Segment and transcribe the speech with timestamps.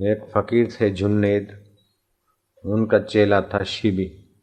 [0.00, 1.76] एक फकीर थे जुन्नेद
[2.64, 4.38] उनका चेला था शिबी।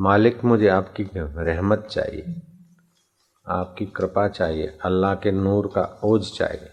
[0.00, 2.42] मालिक, मुझे आपकी रहमत चाहिए।
[3.48, 6.68] आपकी कृपा चाहिए। अल्लाह के नूर का ओज चाहिए।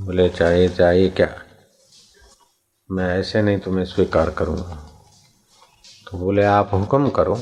[0.00, 1.42] बोले, चाहिए चाहिए क्या?
[2.90, 4.90] मैं ऐसे नहीं तुम्हें स्वीकार करूँगा।
[6.10, 7.34] तो बोले, आप हुक्म करो।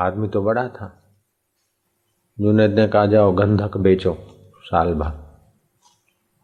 [0.00, 1.07] आदमी तो बड़ा था।
[2.40, 4.18] जुनेद ने कहा, जाओ गंधक बेचो
[4.64, 5.12] साल भर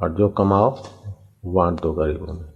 [0.01, 0.83] और जो कमाओ
[1.47, 2.53] बांट दो गरीबों में।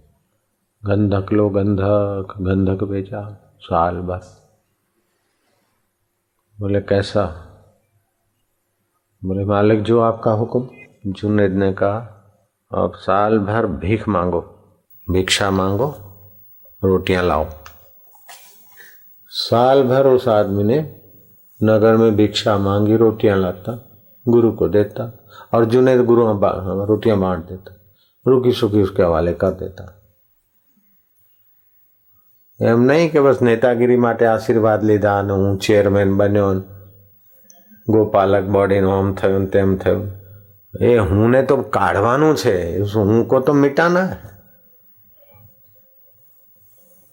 [0.85, 4.21] गंधक लो, गंधक गंधक बेचा साल भर।
[6.59, 7.25] बोले, कैसा?
[9.25, 10.69] बोले, मालिक, जो आपका हुक्म।
[11.05, 11.97] जुनेद ने कहा,
[12.71, 14.41] अब साल भर भीख मांगो,
[15.09, 15.95] भिक्षा मांगो,
[16.83, 17.45] रोटियाँ लाओ।
[19.27, 20.98] साल भर उस आदमी ने
[21.60, 23.72] नगर में भिक्षा मांगी रोटियां लाता
[24.26, 25.10] गुरु को देता
[25.54, 26.26] और जुनेद गुरु
[26.86, 27.76] रोटियां बांट देता
[28.26, 29.92] रुकी सुखी उसके हवाले कर देता
[32.60, 36.50] એમ નહીં કે બસ નેતાગીરી માટે આશીર્વાદ લીધા અને હું ચેરમેન બન્યો
[37.86, 40.04] ગોપાલક બોડીનું આમ થયું તેમ થયું
[40.74, 42.54] એ હુંને તો કાઢવાનું છે
[42.92, 44.04] હું કો તો મિટાના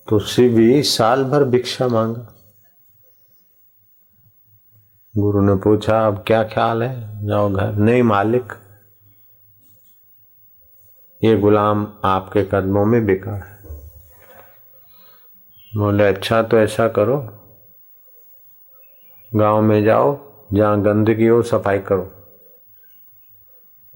[0.08, 2.22] तो शिवी साल भर भिक्षा मांगा
[5.17, 7.27] गुरु ने पूछा, अब क्या ख्याल है?
[7.27, 7.75] जाओ घर.
[7.75, 8.53] नहीं मालिक,
[11.23, 13.55] ये गुलाम आपके कदमों में बिका है।
[15.73, 17.17] बोले अच्छा तो ऐसा करो,
[19.33, 20.19] गाँव में जाओ,
[20.53, 22.13] जहाँ गंदगी हो सफ़ाई करो।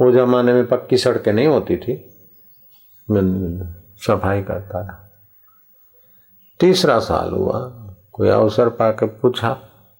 [0.01, 1.97] वो जमाने में पक्की सड़कें नहीं होती थी,
[4.07, 4.99] सफ़ाई करता था।
[6.61, 7.61] तीसरा साल हुआ,
[8.13, 9.57] कोई अवसर पाकर पूछा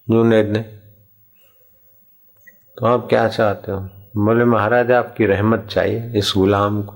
[0.07, 0.80] जुनेद ने
[2.81, 3.79] तो आप क्या चाहते हो?
[4.17, 6.93] बोले महाराज, आपकी रहमत चाहिए इस गुलाम को।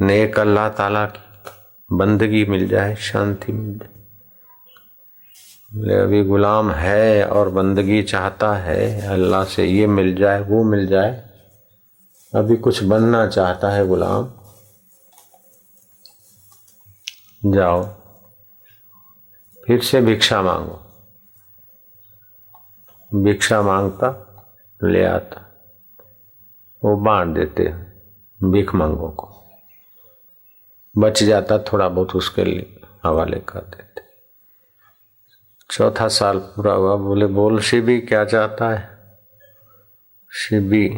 [0.00, 1.50] नेक अल्लाह ताला की
[1.96, 3.88] बंदगी मिल जाए, शांति मिल जाए।
[5.74, 10.86] बोले, अभी गुलाम है और बंदगी चाहता है, अल्लाह से ये मिल जाए, वो मिल
[10.86, 11.30] जाए।
[12.34, 14.32] अभी कुछ बनना चाहता है गुलाम।
[17.52, 18.03] जाओ।
[19.66, 20.80] फिर से भिक्षा मांगो।
[23.24, 24.20] भिक्षा माँगता,
[24.84, 25.50] ले आता।
[26.84, 27.64] वो बांट देते
[28.50, 29.44] भिख मांगो को।
[30.98, 34.00] बच जाता थोड़ा बहुत उसके लिए हवाले कर देते।
[35.70, 38.98] चौथा साल पूरा हुआ, बोले, बोल शिबी क्या चाहता है?
[40.30, 40.88] शिबी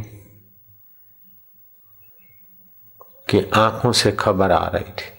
[3.30, 5.15] की आँखों से खबर आ रही थी।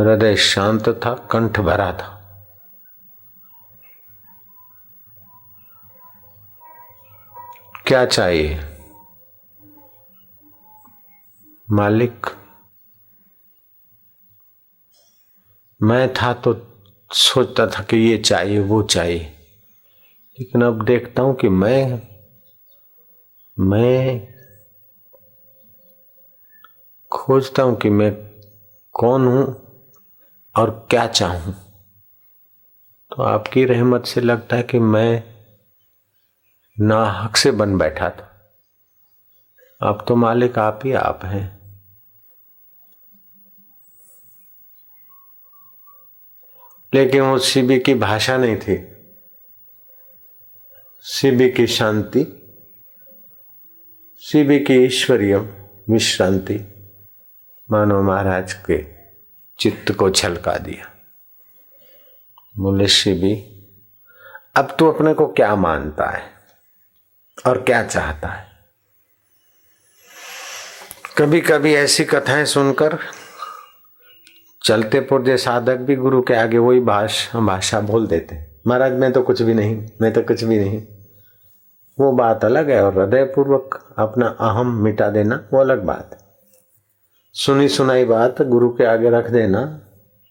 [0.00, 2.16] हृदय शांत था, कंठ भरा था।
[7.86, 8.60] क्या चाहिए?
[11.70, 12.26] मालिक,
[15.82, 16.66] मैं था तो
[17.12, 19.18] सोचता था कि ये चाहिए, वो चाहिए।
[20.40, 22.02] लेकिन अब देखता हूँ कि मैं
[23.60, 24.28] मैं
[27.12, 28.12] खोजता हूँ कि मैं
[28.92, 29.69] कौन हूँ?
[30.60, 31.54] और क्या चाहूँ?
[33.10, 35.24] तो आपकी रहमत से लगता है कि मैं
[36.80, 38.50] ना हक से बन बैठा था।
[39.82, 41.60] अब तो मालिक आप ही आप हैं।
[46.94, 48.96] लेकिन वो शिबी की भाषा नहीं थी।
[51.02, 52.36] शिबी की शांति
[54.20, 55.36] शिबी की ईश्वरीय
[55.90, 56.60] विश्रांति,
[57.70, 58.99] मानो महाराज के
[59.60, 60.90] चित्त को छलका दिया।
[62.58, 63.34] बोले शिबी
[64.56, 66.22] अब तू अपने को क्या मानता है?
[67.46, 68.46] और क्या चाहता है?
[71.18, 72.98] कभी कभी ऐसी कथाएँ सुनकर
[74.62, 79.22] चलते पुरजे साधक भी गुरु के आगे वही भाषा भाषा बोल देते महाराज, मैं तो
[79.22, 80.82] कुछ भी नहीं, मैं तो कुछ भी नहीं।
[82.00, 86.29] वो बात अलग है और हृदय पूर्वक अपना अहम मिटा देना वो अलग बात है।
[87.40, 89.60] सुनी सुनाई बात, गुरु के आगे रख देना।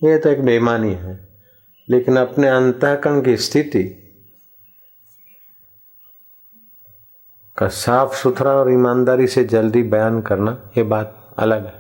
[0.02, 1.18] ये तो एक बेमानी है,
[1.88, 3.84] लेकिन अपने अंतकरण की स्थिति
[7.58, 11.74] का साफ़ सुथरा और ईमानदारी से जल्दी बयान करना, ये बात अलग है।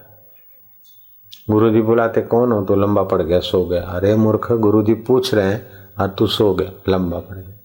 [1.49, 2.63] गुरु जी बुलाते, कौन हो?
[2.65, 6.27] तो लंबा पड़ गया, सो गया। अरे मूर्ख गुरु जी पूछ रहे हैं हाँ तू
[6.29, 7.55] सो गया, लंबा पड़ गया।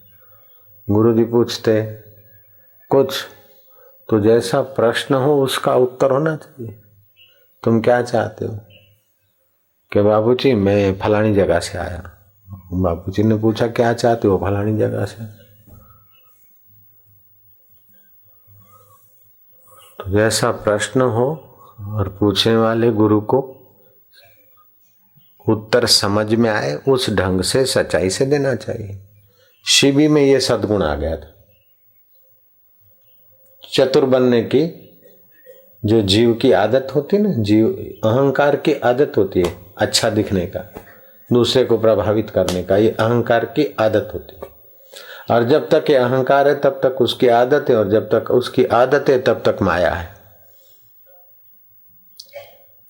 [0.88, 1.82] गुरु जी पूछते,
[2.90, 3.25] कुछ?
[4.08, 6.81] तो जैसा प्रश्न हो, उसका उत्तर होना चाहिए।
[7.64, 8.61] तुम क्या चाहते हो?
[9.93, 12.11] कि बाबू जी मैं फलानी जगह से आया।
[12.72, 15.25] बाबू जी ने पूछा, क्या चाहते हो फलानी जगह से?
[19.99, 21.31] तो जैसा प्रश्न हो
[21.81, 23.50] और पूछने वाले गुरु को
[25.49, 29.00] उत्तर समझ में आए, उस ढंग से सच्चाई से देना चाहिए।
[29.66, 31.31] शिवी में यह सदगुण आ गया था।
[33.72, 34.84] चतुर बनने की
[35.87, 37.67] जो जीव की आदत होती है ना, जीव,
[38.05, 40.75] अहंकार की आदत होती है अच्छा दिखने का,
[41.33, 44.55] दूसरे को प्रभावित करने का, ये अहंकार की आदत होती है।
[45.37, 48.65] और जब तक ये अहंकार है, तब तक उसकी आदत है, और जब तक उसकी
[48.65, 50.15] आदत है, तब तक माया है।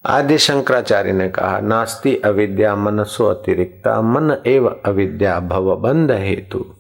[0.07, 6.75] आदि शंकराचार्य ने कहा, नास्ति अविद्या मनसो अतिरिक्ता, मन एव अविद्या भव बंध हेतु।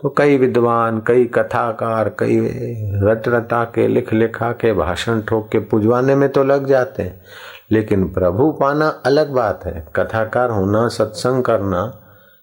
[0.00, 2.38] तो कई विद्वान कई कथाकार कई
[3.02, 7.22] रट रटा के लिख लिखा के भाषण ठोक के पुजवाने में तो लग जाते हैं।
[7.72, 11.82] लेकिन प्रभु पाना अलग बात है। कथाकार होना सत्संग करना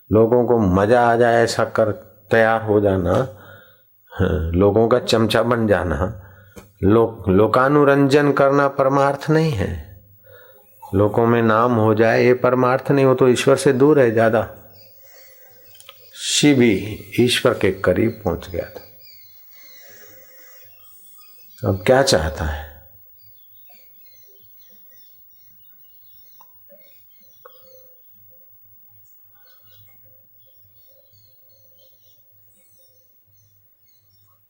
[0.10, 1.92] लोगों को मज़ा आ जाए ऐसा कर
[2.32, 3.14] तैयार हो जाना
[4.12, 6.14] हाँ, लोगों का चमचा बन जाना।
[6.84, 9.70] लोक लोकानुरंजन करना परमार्थ नहीं है।
[10.96, 14.48] लोगों में नाम हो जाए ये परमार्थ नहीं हो तो ईश्वर से दूर है ज़्यादा।
[16.30, 16.76] शिव भी
[17.20, 18.98] ईश्वर के करीब पहुँच गया था।
[21.70, 22.90] अब क्या चाहता है?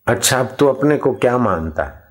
[0.08, 2.08] अच्छा अब तू अपने को क्या मानता है?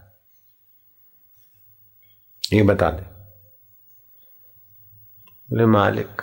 [2.53, 3.17] ये बता दे।
[5.67, 6.23] मालिक,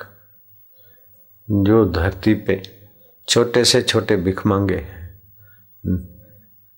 [1.49, 2.82] जो धरती पे
[3.27, 4.87] छोटे से छोटे भिख मांगे,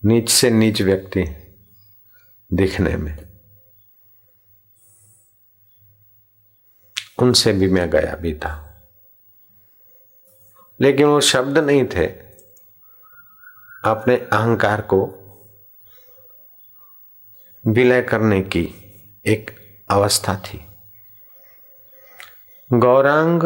[0.05, 1.23] नीच से नीच व्यक्ति
[2.53, 3.17] दिखने में।
[7.21, 8.61] उनसे भी मैं गया भी था।
[10.81, 12.05] लेकिन वो शब्द नहीं थे।
[13.85, 15.21] अपने अहंकार को
[17.67, 18.73] विलय करने की
[19.25, 19.51] एक
[19.89, 20.67] अवस्था थी।
[22.73, 23.41] गौरांग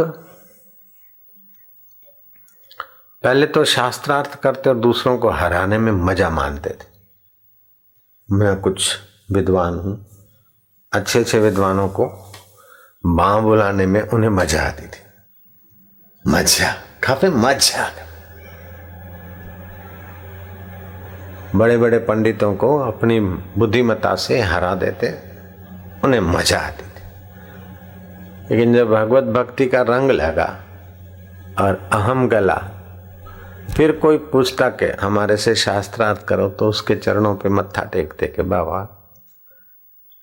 [3.23, 6.87] पहले तो शास्त्रार्थ करते और दूसरों को हराने में मज़ा मानते थे।
[8.29, 8.99] मैं कुछ
[9.31, 10.05] विद्वान हूँ।
[10.93, 12.05] अच्छे अच्छे विद्वानों को
[13.05, 15.01] बाँ बुलाने में उन्हें मज़ा आती थी।
[16.25, 16.71] मज़ा,
[17.03, 17.89] काफ़ी मज़ा।
[21.55, 25.11] बड़े बड़े पंडितों को अपनी बुद्धिमत्ता से हरा देते,
[26.03, 27.03] उन्हें मज़ा आती थी।
[28.51, 30.49] लेकिन जब भगवत भक्ति का रंग लगा
[31.59, 32.61] और अहम गला
[33.69, 38.41] फिर कोई पूछता के हमारे से शास्त्रार्थ करो तो उसके चरणों पे मत्था टेकते के,
[38.43, 38.79] बाबा,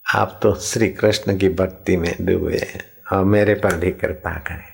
[0.06, 4.64] आप तो श्री कृष्ण की भक्ति में डूबे हैं और मेरे पर भी कृपा करें।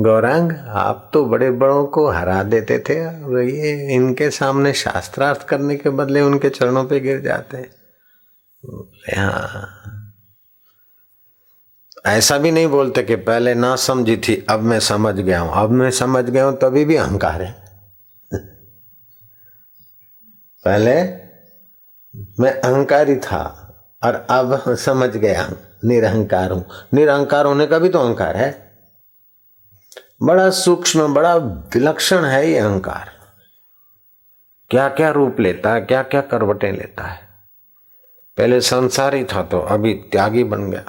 [0.00, 5.76] गौरांग, आप तो बड़े बड़ों को हरा देते थे और ये इनके सामने शास्त्रार्थ करने
[5.76, 7.56] के बदले उनके चरणों पे गिर जाते
[9.16, 9.68] हाँ।
[12.06, 15.70] ऐसा भी नहीं बोलते कि पहले ना समझी थी, अब मैं समझ गया हूँ। अब
[15.70, 17.61] मैं समझ गया हूँ, तभी भी अहंकार है।
[20.64, 20.94] पहले
[22.40, 23.42] मैं अहंकारी था
[24.02, 26.64] और अब समझ गया हूँ निरहंकार हूँ।
[26.94, 28.50] निरहंकार होने का भी तो अहंकार है।
[30.22, 33.10] बड़ा सूक्ष्म, बड़ा विलक्षण है ये अहंकार।
[34.70, 37.20] क्या क्या रूप लेता है क्या क्या करवटें लेता है।
[38.38, 40.84] पहले संसारी था तो अभी त्यागी बन गया।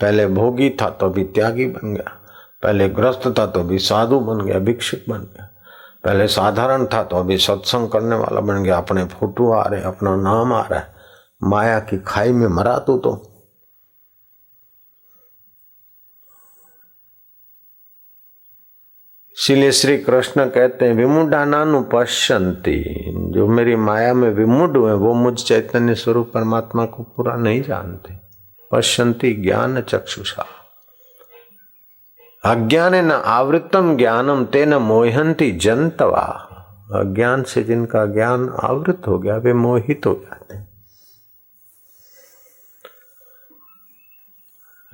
[0.00, 2.18] पहले भोगी था तो अभी त्यागी बन गया।
[2.62, 5.48] पहले ग्रस्त था तो अभी साधु बन गया, भिक्षुक बन गया।
[6.04, 10.16] पहले साधारण था तो अभी सत्संग करने वाला बन गया। अपने फ़ोटो आ रहे, अपना
[10.16, 10.94] नाम आ रहा है।
[11.42, 13.28] माया की खाई में मरा तू तो।
[19.38, 22.84] इसलिए श्री कृष्ण कहते हैं विमुडा नानु पश्यंती
[23.32, 28.14] जो मेरी माया में विमुड हुए, वो मुझ चैतन्य स्वरूप परमात्मा को पूरा नहीं जानते।
[28.72, 30.46] पश्यंती ज्ञान चक्षुषा।
[32.44, 36.48] अज्ञान न आवृतम ज्ञानम तेन मोहंती जनतवा।
[36.94, 40.54] अज्ञान से जिनका ज्ञान आवृत हो गया, वे मोहित हो जाते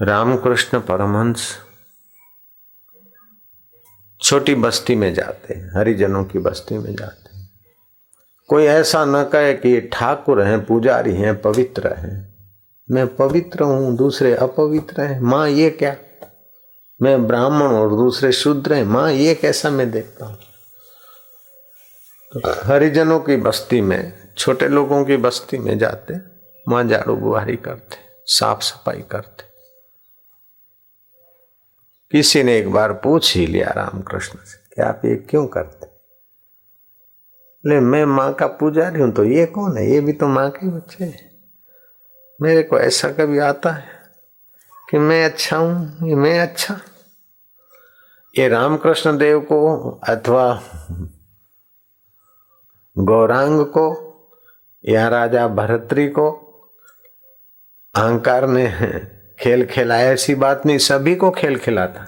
[0.05, 1.59] रामकृष्ण परमहंस
[4.21, 7.51] छोटी बस्ती में जाते हैं, हरिजनों की बस्ती में जाते हैं।
[8.49, 12.35] कोई ऐसा न कहे कि ये ठाकुर हैं, पुजारी हैं, पवित्र हैं।
[12.91, 15.97] मैं पवित्र हूँ, दूसरे अपवित्र हैं। माँ, ये क्या?
[17.03, 20.39] मैं ब्राह्मण और दूसरे शूद्र हैं, माँ, ये कैसा मैं देखता हूँ?
[22.33, 26.15] तो हरिजनों की बस्ती में, छोटे लोगों की बस्ती में जाते,
[26.69, 29.43] माँ झाड़ू बुहारी करते, साफ़ सफ़ाई करते।
[32.11, 35.87] किसी ने एक बार पूछ ही लिया रामकृष्ण से कि आप ये क्यों करते?
[37.69, 39.91] ले, मैं माँ का पुजारी हूँ तो ये कौन है?
[39.91, 41.39] ये भी तो माँ के बच्चे हैं।
[42.43, 43.98] मेरे को ऐसा कभी आता है?
[44.89, 46.81] कि मैं अच्छा हूँ मैं अच्छा।
[48.39, 50.63] ये रामकृष्ण देव को अथवा
[52.99, 53.87] गौरांग को
[54.85, 56.31] या राजा भरतरी को
[57.95, 58.67] अहंकार ने
[59.41, 62.07] खेल खिलाया, ऐसी बात नहीं, सभी को खेल खिलाता।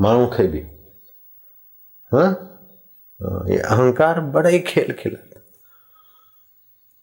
[0.00, 0.60] माऊ खे भी।
[2.12, 2.30] हाँ
[3.50, 5.40] ये अहंकार बड़ा ही खेल खिलाता।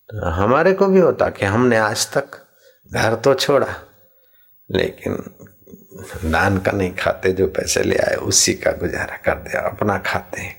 [0.09, 2.39] तो हमारे को भी होता कि हमने आज तक
[2.93, 3.73] घर तो छोड़ा।
[4.71, 5.33] लेकिन
[6.31, 10.41] दान का नहीं खाते, जो पैसे ले आए, उसी का गुजारा कर दिया अपना खाते
[10.41, 10.55] हैं।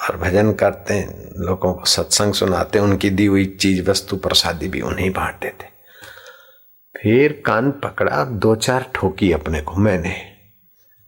[0.00, 4.68] और भजन करते हैं, लोगों को सत्संग सुनाते हैं, उनकी दी हुई चीज़, वस्तु, प्रसादी
[4.68, 5.70] भी उन्हें बांटते थे
[6.96, 10.14] फिर कान पकड़ा, दो चार ठोकी अपने को, मैंने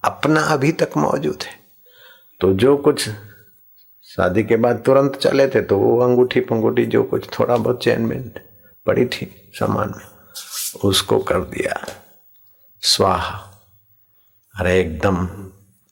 [0.04, 1.64] अपना अभी तक मौजूद है।
[2.40, 3.09] तो जो कुछ
[4.04, 8.38] शादी के बाद तुरंत चले थे तो वो अंगूठी पंगूठी जो कुछ थोड़ा बहुत चैनमेंट
[8.87, 10.13] पड़ी थी सामान में
[10.85, 11.87] उसको कर दिया।
[12.81, 13.50] स्वाहा।
[14.61, 15.26] अरे एकदम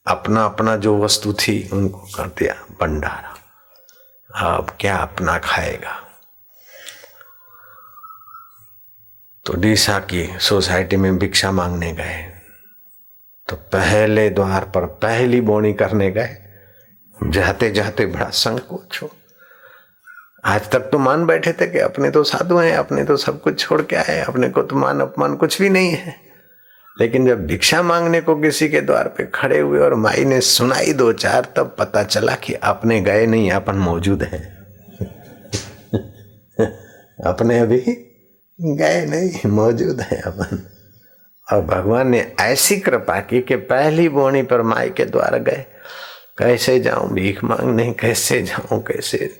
[0.06, 3.38] अपना अपना जो वस्तु थी उनको कर दिया, भंडारा।
[4.56, 6.08] अब क्या अपना खाएगा?
[9.44, 12.32] तो डीसा की सोसाइटी में भिक्षा मांगने गए।
[13.48, 16.36] तो पहले द्वार पर पहली बोनी करने गए।
[17.24, 19.10] जाते जाते बड़ा संकोच हो
[20.44, 23.60] आज तक तो मान बैठे थे कि अपने तो साधु हैं, अपने तो सब कुछ
[23.60, 26.16] छोड़ के आए अपने को तो मान अपमान कुछ भी नहीं है।
[27.00, 30.92] लेकिन जब भिक्षा मांगने को किसी के द्वार पे खड़े हुए और माई ने सुनाई
[30.92, 34.58] दो चार, तब पता चला कि अपने गए नहीं, अपन मौजूद हैं।
[37.26, 37.84] अपने अभी
[38.60, 40.66] गए नहीं, मौजूद है अपन।
[41.52, 45.64] और भगवान ने ऐसी कृपा की कि पहली बोनी पर माई के द्वार गए।
[46.38, 49.38] कैसे जाऊँ, भीख मांगने, कैसे जाऊँ, कैसे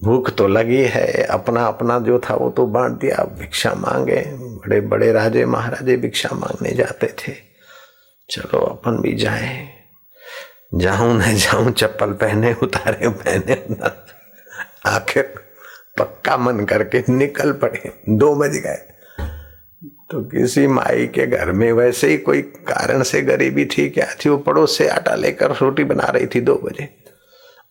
[0.00, 4.80] भूख तो लगी है अपना अपना जो था वो तो बांट दिया। भिक्षा मांगे बड़े
[4.80, 7.32] बड़े राजे महाराजे भिक्षा मांगने जाते थे।
[8.28, 9.68] चलो अपन भी जाए।
[10.74, 13.54] जाऊँ न जाऊँ, चप्पल पहने, उतारे पहने,
[14.86, 15.22] आखिर
[15.98, 18.78] पक्का मन करके निकल पड़े। दो बज गए।
[20.10, 24.28] तो किसी माई के घर में वैसे ही कोई कारण से गरीबी थी क्या थी?
[24.28, 26.88] वो पड़ोस से आटा लेकर रोटी बना रही थी दो बजे।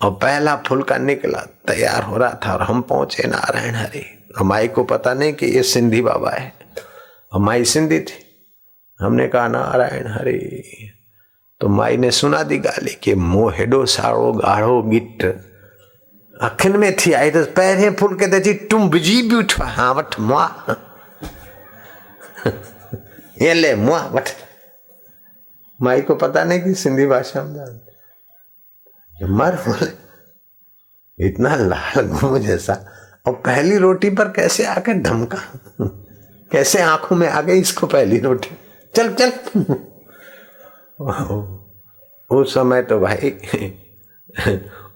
[0.02, 4.68] और पहला फुलका निकला, तैयार हो रहा था और हम पहुँचे नारायण हरि। और माई
[4.68, 6.54] को पता नहीं कि ये सिंधी बाबा है।
[7.34, 8.26] और माई सिंधी थी।
[9.02, 10.92] हमने कहा, नारायण हरि।
[11.60, 15.46] तो माई ने सुना दी गाली कि मो हेडो साड़ो गाढ़ो गिट
[16.42, 20.66] अखिन में थी, आई तो पहिरें फुलके ते तुम बिज़ी भी उठवा हाँ वठ, मुआ।
[23.42, 24.30] ये ले, मुआ, वठ।
[25.82, 27.89] माई को पता नहीं कि सिंधी भाषा में जानते।
[29.22, 29.58] मर
[31.20, 32.74] इतना लाल घूम जैसा।
[33.28, 35.40] और पहली रोटी पर कैसे आके धमका?
[36.52, 38.50] कैसे आँखों में आ गई इसको पहली रोटी?
[38.94, 39.32] चल चल।
[42.30, 43.30] उस समय तो भाई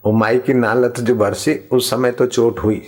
[0.06, 2.82] वो माई की नालत जो बरसी, उस समय तो चोट हुई।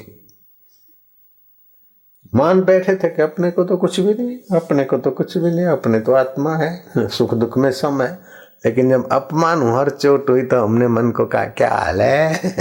[2.36, 5.52] मान बैठे थे कि अपने को तो कुछ भी नहीं, अपने को तो कुछ भी
[5.52, 10.30] नहीं, अपने तो आत्मा है, सुख दुख में सम है। लेकिन जब अपमान हर चोट
[10.30, 12.54] हुई तो हमने मन को कहा, क्या हाल है?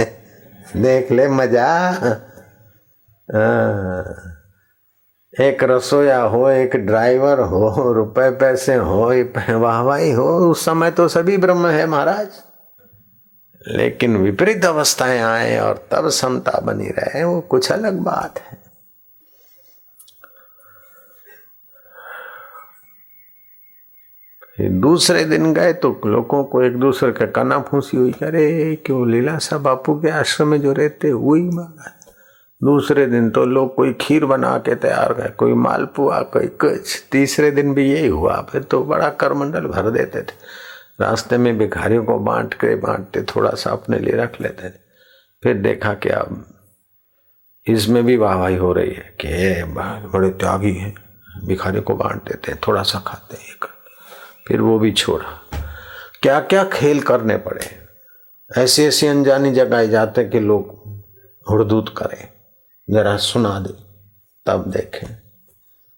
[0.75, 1.67] देख ले मज़ा।
[5.33, 9.13] एक रसोया हो, एक ड्राइवर हो, रुपए पैसे हो
[9.59, 12.27] वाहवाही हो, उस समय तो सभी ब्रह्म है महाराज।
[13.67, 18.64] लेकिन विपरीत अवस्थाएँ आए और तब समता बनी रहे, वो कुछ अलग बात है।
[24.61, 29.37] दूसरे दिन गए तो लोगों को एक दूसरे का काना फूसी हुई। अरे, क्यों लीला
[29.37, 31.91] सा बापू के आश्रम में जो रहते, वही मांगा
[32.63, 37.51] दूसरे दिन तो लोग कोई खीर बना के तैयार गए, कोई मालपुआ, कोई कुछ। तीसरे
[37.51, 40.35] दिन भी यही हुआ, फिर तो बड़ा करमंडल भर देते थे।
[41.01, 44.73] रास्ते में भिखारियों को बांट के बांटते थोड़ा सा अपने लिए रख लेते थे।
[45.43, 46.45] फिर देखा कि अब
[47.67, 49.63] इसमें भी वाहवाही हो रही है कि
[50.13, 50.95] बड़े त्यागी हैं।
[51.47, 53.74] भिखारियों को बांट देते हैं, थोड़ा सा खाते हैं
[54.47, 55.41] फिर वो भी छोड़ा।
[56.21, 57.85] क्या क्या खेल करने पड़े।
[58.57, 60.85] ऐसी ऐसी अनजानी जगह जाते कि लोग
[61.51, 62.27] हुड़दूत करें।
[62.89, 63.73] जरा सुना दे,
[64.45, 65.07] तब देखें।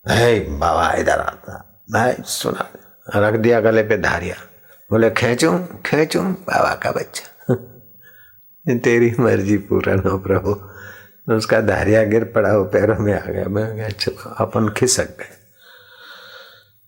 [0.08, 2.80] है बाबा, इधर आता। भाई सुना दे।
[3.20, 4.36] रख दिया गले पे धारिया।
[4.92, 7.56] बोले, खेचू खेचू, बाबा का बच्चा।
[8.80, 10.70] तेरी मर्ज़ी पूरा हो प्रभु।
[11.34, 15.47] उसका धारिया गिर पड़ा हो पैरों में आ गया। मैं चलो, अपन खिसक गए।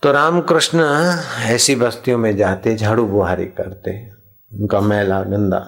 [0.03, 0.79] तो रामकृष्ण
[1.45, 3.91] ऐसी बस्तियों में जाते, झाड़ू बुहारी करते,
[4.51, 5.59] उनका मैला, गंदा,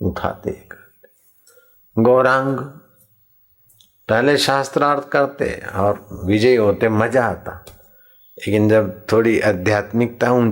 [0.00, 2.58] उठाते, करते। गौरांग
[4.08, 7.64] पहले शास्त्रार्थ करते और विजय होते, मज़ा आता।
[8.38, 10.50] लेकिन जब थोड़ी आध्यात्मिकता उन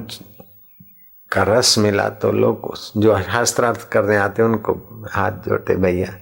[1.33, 4.73] का रस मिला तो लोग जो शास्त्रार्थ करने आते, उनको
[5.13, 6.13] हाथ जोड़ते, भैया,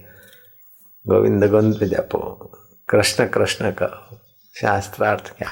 [1.05, 2.51] गोविंद गोविंद जपो,
[2.89, 4.17] कृष्ण कृष्ण कहो,
[4.55, 5.49] शास्त्रार्थ क्या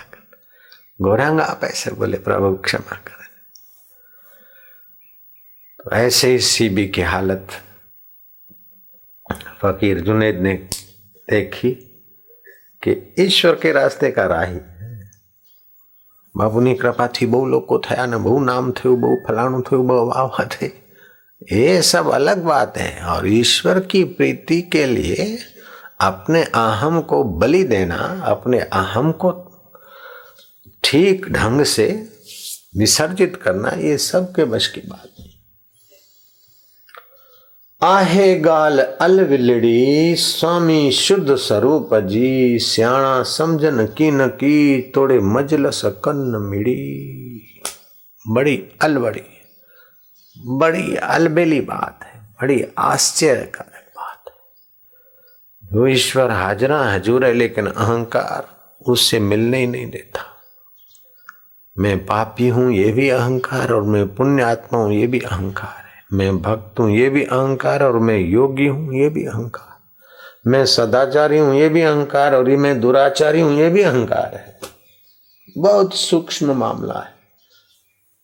[1.00, 3.26] गौरांग आप ऐसे बोले प्रभु क्षमा करें
[5.80, 7.60] तो ऐसे ही सीबी की हालत
[9.62, 10.54] फकीर जुनेद ने
[11.28, 11.70] देखी
[12.82, 14.60] कि ईश्वर के रास्ते का राही
[16.34, 20.70] બાપુની કૃપાથી બહુ લોકો થયા ને બહુ નામ થયું બહુ ફલાણું થયું બહુ વાવા થઈ
[21.52, 25.26] ये सब अलग बात है और ईश्वर की प्रीति के लिए
[26.02, 29.30] अपने अहम को बलि देना अपने अहम को
[30.83, 32.09] ठीक ढंग से
[32.77, 35.29] विसर्जित करना ये सबके बश की बात नहीं।
[37.81, 46.37] आहे गाल अलविलड़ी स्वामी शुद्ध स्वरूप जी, सियाणा समझन की न की, तोड़े मजलस कन्न
[46.41, 47.39] मिड़ी।
[48.27, 49.23] बड़ी अलबड़ी,
[50.37, 59.19] बड़ी अलबेली बात है, बड़ी आश्चर्यकारक बात है। ईश्वर हाजरा हजूर है, लेकिन अहंकार उससे
[59.19, 60.32] मिलने ही नहीं देता।
[61.79, 66.17] मैं पापी हूँ, ये भी अहंकार, और मैं पुण्य आत्मा हूँ, ये भी अहंकार है।
[66.17, 71.37] मैं भक्त हूँ, ये भी अहंकार, और मैं योगी हूँ, ये भी अहंकार। मैं सदाचारी
[71.37, 74.59] हूँ, ये भी अहंकार, और ये मैं दुराचारी हूँ, ये भी अहंकार है।
[75.57, 77.11] बहुत सूक्ष्म मामला है।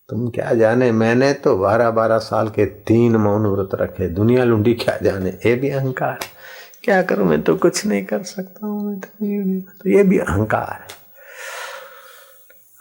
[0.10, 4.74] तुम क्या जाने, मैंने तो बारह बारह साल के तीन मौन व्रत रखे, दुनिया लुंडी
[4.74, 6.20] क्या जाने, ये भी अहंकार
[6.84, 10.99] क्या करूँ, मैं तो कुछ नहीं कर सकता हूँ, मैं तो ये भी अहंकार है।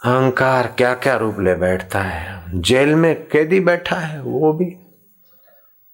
[0.01, 2.61] अहंकार क्या क्या रूप ले बैठता है?
[2.61, 4.65] जेल में कैदी बैठा है, वो भी।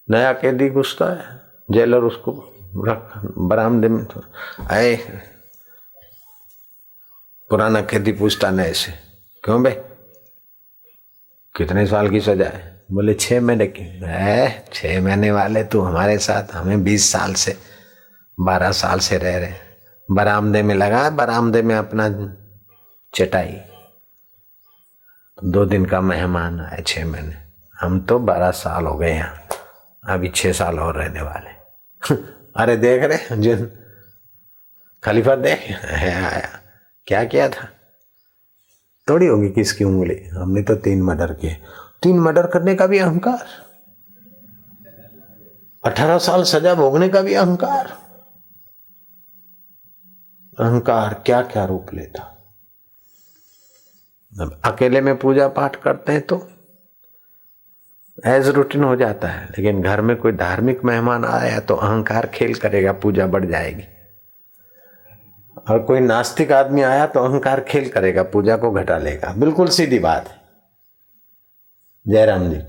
[0.09, 1.39] नया कैदी घुसता है,
[1.71, 2.33] जेलर उसको
[2.87, 4.23] रख, बरामदे में तो
[4.71, 4.95] आए।
[7.49, 8.91] पुराना कैदी पूछता नए से,
[9.43, 9.75] क्यों भाई
[11.55, 12.85] कितने साल की सजा है?
[12.91, 17.57] बोले, छह महीने की। है छह महीने वाले तू हमारे साथ, हमें बीस साल से,
[18.39, 19.53] बारह साल से रह रहे
[20.11, 22.09] बरामदे में लगा, बरामदे में अपना
[23.13, 23.61] चटाई।
[25.43, 27.35] दो दिन का मेहमान आए छह महीने।
[27.81, 29.47] हम तो बारह साल हो गए यहाँ
[30.09, 31.49] अभी छह साल और रहने वाले
[32.55, 33.71] अरे देख रहे जिन
[35.03, 36.59] खलीफा देख। है, आया।
[37.07, 37.69] क्या किया था?
[39.09, 41.61] थोड़ी होगी किसकी उंगली। हमने तो तीन मर्डर किए।
[42.03, 43.45] तीन मर्डर करने का भी अहंकार।
[45.83, 47.85] अठारह साल सजा भोगने का भी अहंकार।
[50.59, 52.34] अहंकार क्या क्या रूप लेता?
[54.35, 56.37] अकेले में पूजा पाठ करते हैं तो
[58.27, 62.55] एज रूटीन हो जाता है। लेकिन घर में कोई धार्मिक मेहमान आया तो अहंकार खेल
[62.55, 63.83] करेगा, पूजा बढ़ जाएगी।
[65.69, 69.99] और कोई नास्तिक आदमी आया तो अहंकार खेल करेगा, पूजा को घटा लेगा। बिल्कुल सीधी
[69.99, 70.41] बात है।
[72.05, 72.61] जयराम जी।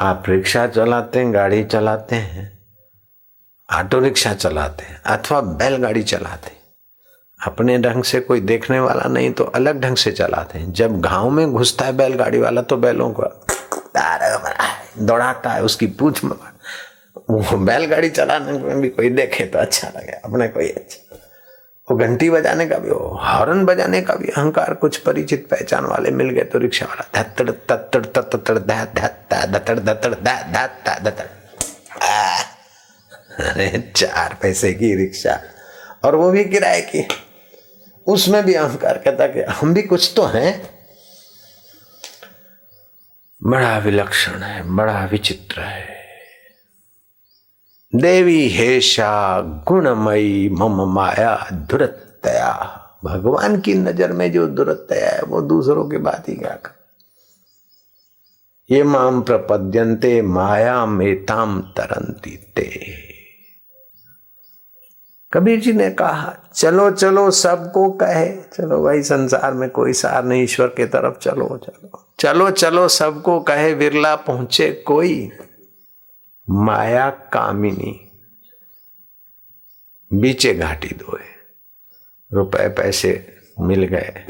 [0.00, 2.50] आप रिक्शा चलाते हैं, गाड़ी चलाते हैं,
[3.68, 6.61] ऑटो रिक्शा चलाते हैं, अथवा बैलगाड़ी चलाते हैं।
[7.42, 11.30] अपने ढंग से कोई देखने वाला नहीं तो अलग ढंग से चलाते हैं। जब गाँव
[11.30, 13.22] में घुसता है बैलगाड़ी वाला तो बैलों को
[14.98, 20.48] दौड़ाता है, उसकी पूछ वो बैलगाड़ी चलाने में भी कोई देखे तो अच्छा लगे, अपने
[20.48, 21.18] कोई अच्छा।
[21.88, 26.10] वो घंटी बजाने का भी हो हॉर्न बजाने का भी अहंकार कुछ परिचित पहचान वाले
[26.10, 29.78] मिल गए तो रिक्शा वाला धत्तड़ तत्तड़ तत्तड़ धत्तड़
[31.00, 31.26] धत्तड़
[33.40, 35.40] अरे चार पैसे की रिक्शा।
[36.04, 37.06] और वो भी किराए की।
[38.06, 40.70] उसमें भी अहंकार कहता कि हम भी कुछ तो हैं।
[43.44, 46.02] बड़ा विलक्षण है, बड़ा विचित्र है।
[47.94, 55.88] देवी हेशा, गुणमयी, मम माया दुरतया भगवान की नज़र में जो दुरतया है, वो दूसरों
[55.88, 56.82] की बात ही क्या कर?
[58.70, 63.11] ये माम प्रपद्यंते माया मेताम तरंती ते।
[65.32, 70.42] कबीर जी ने कहा, चलो चलो, सबको कहे। चलो भाई, संसार में कोई सार नहीं,
[70.42, 75.30] ईश्वर के तरफ़ चलो चलो। चलो चलो, सबको कहे विरला पहुँचे कोई?
[76.50, 78.10] माया कामिनी,
[80.12, 81.24] बीचे घाटी दोए
[82.32, 84.26] रुपए, पैसे मिल गए,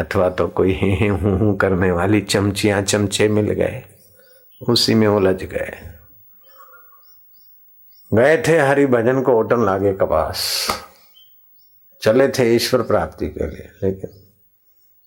[0.00, 0.72] अथवा तो कोई
[1.08, 3.82] हूँ करने वाली चमचियाँ, चमचे मिल गए,
[4.68, 6.01] उसी में उलझ गए।
[8.11, 10.43] गए थे हरि भजन को ओटन लागे कपास
[12.01, 14.19] चले थे ईश्वर प्राप्ति के लिए लेकिन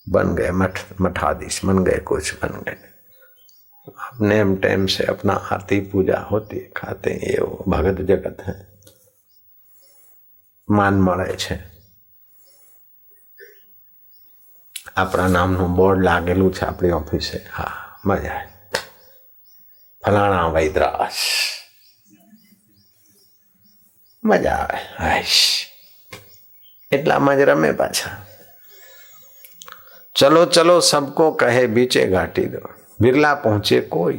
[0.07, 2.76] बन गए मठ मठाधीश बन गए कुछ बन गए
[4.22, 8.59] नेम टाइम से अपना आरती पूजा होती है खाते ये वो भगत जगत है
[10.68, 11.55] માન મળે છે
[14.96, 17.72] આપણા નામનું બોર્ડ લાગેલું છે આપણી ઓફિસે હા
[18.07, 18.83] મજા આવે
[20.03, 21.18] ફલાણા વૈદ્રાસ
[24.24, 25.40] મજા આવે હાઈશ
[26.92, 28.16] એટલામાં જ રમે પાછા
[30.16, 32.61] चलो चलो सबको कहे बीचे घाटी दो
[33.00, 34.18] बिरला पहुंचे कोई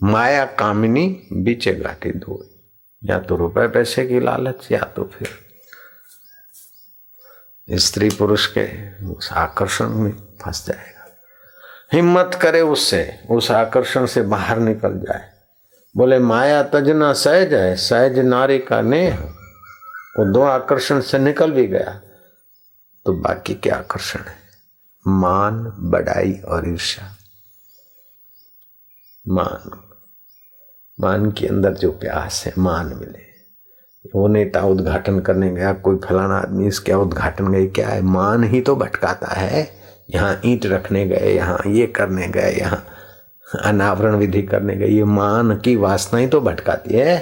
[0.00, 1.04] माया कामिनी
[1.44, 2.38] बीचे घाटी दो
[3.02, 5.28] या तो रुपए पैसे की लालच या तो फिर
[7.68, 8.66] स्त्री पुरुष के
[9.08, 10.10] उस आकर्षण में
[10.42, 11.06] फंस जाएगा
[11.92, 15.24] हिम्मत करे उससे उस आकर्षण से बाहर निकल जाए
[15.95, 19.17] बोले, माया तजना सहज है, सहज नारी का नेह
[20.17, 21.99] वो दो आकर्षण से निकल भी गया।
[23.05, 24.35] तो बाकी क्या आकर्षण है,
[25.05, 27.15] मान, बड़ाई और ईर्षा
[29.25, 29.79] मान
[30.97, 33.29] मान के अंदर जो प्यास है, मान मिले।
[34.15, 38.01] वो नेता उद्घाटन करने गया, कोई फलाना आदमी इसका उद्घाटन गए, क्या है?
[38.01, 39.67] मान ही तो भटकाता है।
[40.09, 42.85] यहाँ ईंट रखने गए, यहाँ ये करने गए, यहाँ
[43.55, 47.15] अनावरण विधि करने गई। ये मान की वासना ही तो भटकाती है।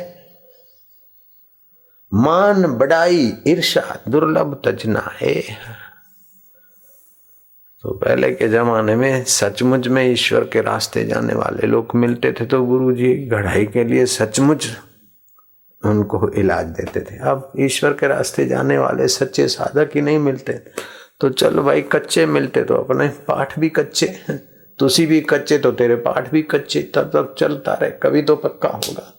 [2.11, 5.33] मान बड़ाई ईर्षा दुर्लभ तजना है।
[7.83, 12.45] तो पहले के जमाने में सचमुच में ईश्वर के रास्ते जाने वाले लोग मिलते थे
[12.45, 14.67] तो गुरु जी गढ़ाई के लिए सचमुच
[15.83, 20.53] उनको इलाज देते थे। अब ईश्वर के रास्ते जाने वाले सच्चे साधक ही नहीं मिलते।
[21.19, 24.07] तो चल भाई, कच्चे मिलते तो अपने पाठ भी कच्चे
[24.79, 28.69] तुसी भी कच्चे तो तेरे पाठ भी कच्चे, तब तब चलता रहे, कभी तो पक्का
[28.69, 29.13] होगा।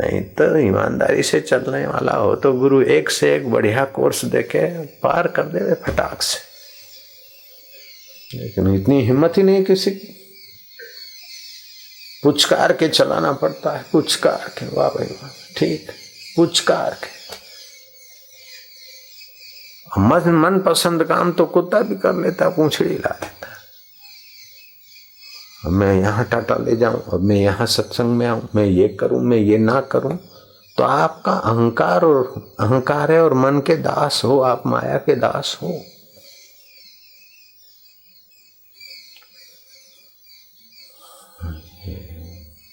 [0.00, 4.86] नहीं तो ईमानदारी से चलने वाला हो तो गुरु एक से एक बढ़िया कोर्स देके
[4.86, 6.38] पार कर दे फटाक से।
[8.38, 10.14] लेकिन इतनी हिम्मत ही नहीं किसी की।
[12.22, 15.90] पुचकार के चलाना पड़ता है, पुचकार के, वाह भाई वाह, ठीक,
[16.36, 17.12] पुचकार के।
[20.00, 23.43] मन मन पसंद काम तो कुत्ता भी कर लेता, पूछड़ी ला लेता।
[25.64, 29.20] अब मैं यहाँ टाटा ले जाऊँ, अब मैं यहाँ सत्संग में आऊँ, मैं ये करूँ,
[29.20, 30.18] मैं ये ना करूँ।
[30.78, 35.58] तो आपका अहंकार और अहंकार है और मन के दास हो, आप माया के दास
[35.62, 35.72] हो।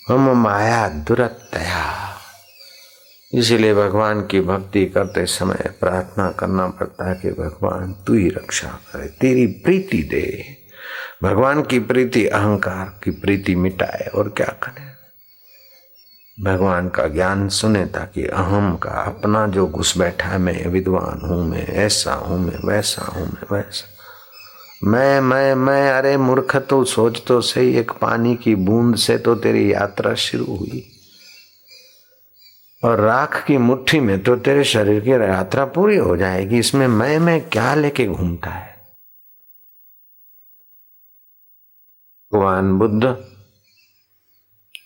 [0.09, 1.83] हम माया दुरतया
[3.33, 8.69] इसीलिए भगवान की भक्ति करते समय प्रार्थना करना पड़ता है कि भगवान तू ही रक्षा
[8.91, 10.60] करे, तेरी प्रीति दे।
[11.23, 14.91] भगवान की प्रीति, अहंकार की प्रीति मिटाए और क्या करे?
[16.43, 21.49] भगवान का ज्ञान सुने ताकि अहम का अपना जो घुस बैठा है, मैं विद्वान हूँ,
[21.49, 23.87] मैं ऐसा हूँ, मैं वैसा हूँ, मैं वैसा।
[24.83, 29.35] मैं मैं मैं, अरे मूर्ख तो सोच तो सही, एक पानी की बूंद से तो
[29.35, 30.83] तेरी यात्रा शुरू हुई।
[32.83, 37.19] और राख की मुट्ठी में तो तेरे शरीर की यात्रा पूरी हो जाएगी, इसमें मैं
[37.19, 38.70] मैं क्या लेके घूमता है?
[42.31, 43.05] भगवान बुद्ध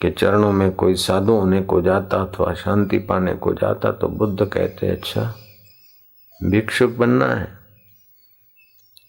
[0.01, 4.45] के चरणों में कोई साधु होने को जाता अथवा शांति पाने को जाता तो बुद्ध
[4.45, 5.21] कहते अच्छा
[6.41, 7.47] भिक्षुक बनना है।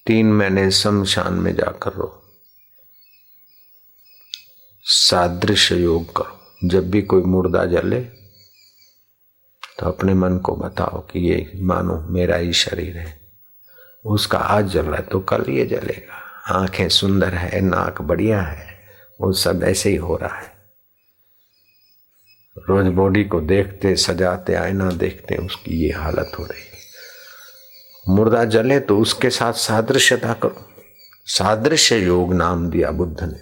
[0.07, 2.11] तीन महीने शमशान में जाकर रो
[4.85, 8.01] सादृश्य योग करो। जब भी कोई मुर्दा जले
[9.79, 13.19] तो अपने मन को बताओ कि ये मानो मेरा ही शरीर है।
[14.05, 18.79] उसका आज जल रहा है तो कल ये जलेगा। आँखें सुंदर है, नाक बढ़िया है,
[19.21, 20.57] वो सब ऐसे ही हो रहा है।
[22.69, 26.63] रोज बॉडी को देखते, सजाते, आईना देखते, उसकी ये हालत हो रही
[28.09, 30.69] मुर्दा जले तो उसके साथ सादृश्यता करो।
[31.27, 33.39] सादृश्य योग नाम दिया बुद्ध ने।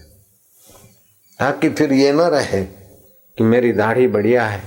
[1.39, 2.65] ताकि फिर ये ना रहे
[3.39, 4.63] कि मेरी दाढ़ी बढ़िया है,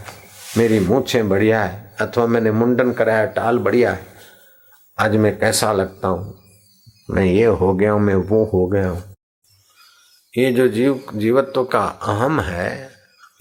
[0.57, 4.07] मेरी मूछें बढ़िया है, अथवा मैंने मुंडन कराया, टाल बढ़िया है।
[4.99, 6.36] आज मैं कैसा लगता हूँ?
[7.09, 9.15] मैं ये हो गया हूँ, मैं वो हो गया हूँ।
[10.37, 12.91] ये जो जीव, जीवत्व का अहम है,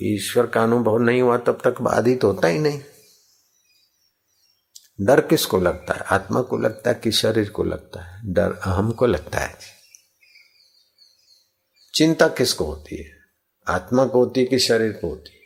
[0.03, 2.83] ईश्वर का अनुभव नहीं हुआ, तब तक बाधित होता ही नहीं।
[5.01, 6.01] डर किसको लगता है?
[6.01, 8.33] आत्मा को लगता है कि शरीर को लगता है?
[8.33, 9.59] डर अहम को लगता है
[11.95, 13.11] चिंता किसको होती है?
[13.69, 15.43] आत्मा को होती है कि शरीर को होती है?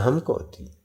[0.00, 0.75] अहम को होती है।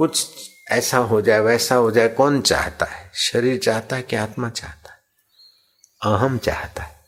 [0.00, 0.28] कुछ
[0.70, 3.12] ऐसा हो जाए, वैसा हो जाए, कौन चाहता है?
[3.14, 4.98] शरीर चाहता है कि आत्मा चाहता है?
[6.04, 7.04] अहम चाहता है।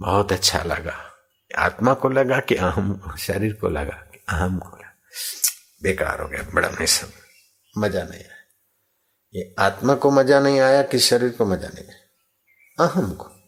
[0.00, 1.10] बहुत अच्छा लगा।
[1.58, 4.98] आत्मा को लगा कि अहम, शरीर को लगा कि अहम को लगा
[5.82, 7.12] बेकार हो गया, बड़ा मिशन
[7.78, 8.36] मज़ा नहीं आया।
[9.34, 13.39] ये आत्मा को मज़ा नहीं आया कि शरीर को मज़ा नहीं आया। अहम को।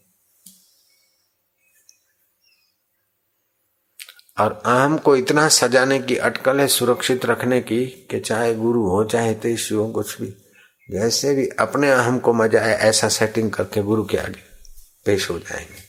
[4.39, 9.03] और अहम को इतना सजाने की अटकल है सुरक्षित रखने की कि चाहे गुरु हो,
[9.03, 10.27] चाहे तेईस हो, कुछ भी,
[10.91, 14.41] जैसे भी अपने अहम को मज़ा है ऐसा सेटिंग करके गुरु के आगे
[15.05, 15.83] पेश हो जाएँगे।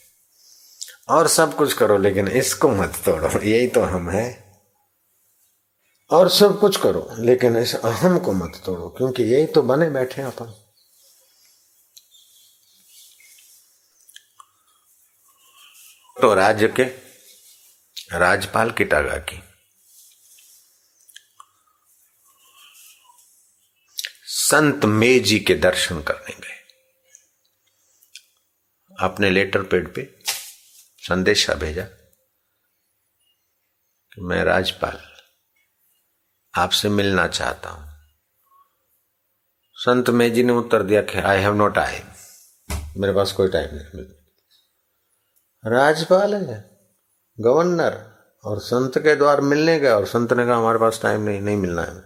[1.08, 4.44] और सब कुछ करो, लेकिन इसको मत तोड़ो, यही तो हम है।
[6.10, 10.22] और सब कुछ करो, लेकिन इस अहम को मत तोड़ो, क्योंकि यही तो बने बैठे
[10.22, 10.54] अपन।
[16.22, 17.03] तो राज्य के
[18.18, 19.42] राजपाल किटागा की।
[24.26, 26.54] संत मेजी के दर्शन करने गए।
[29.00, 30.22] अपने लेटर पेड पे
[30.98, 31.84] संदेशा भेजा
[34.12, 35.00] कि मैं राजपाल
[36.54, 37.94] आपसे मिलना चाहता हूँ।
[39.74, 42.06] संत मेजी ने उत्तर दिया कि आई हैव नो टाइम
[42.96, 44.04] मेरे पास कोई टाइम नहीं।
[45.64, 46.73] राजपाल है।
[47.40, 51.40] गवर्नर और संत के द्वार मिलने गए और संत ने कहा, हमारे पास टाइम नहीं
[51.40, 52.02] नहीं मिलना है।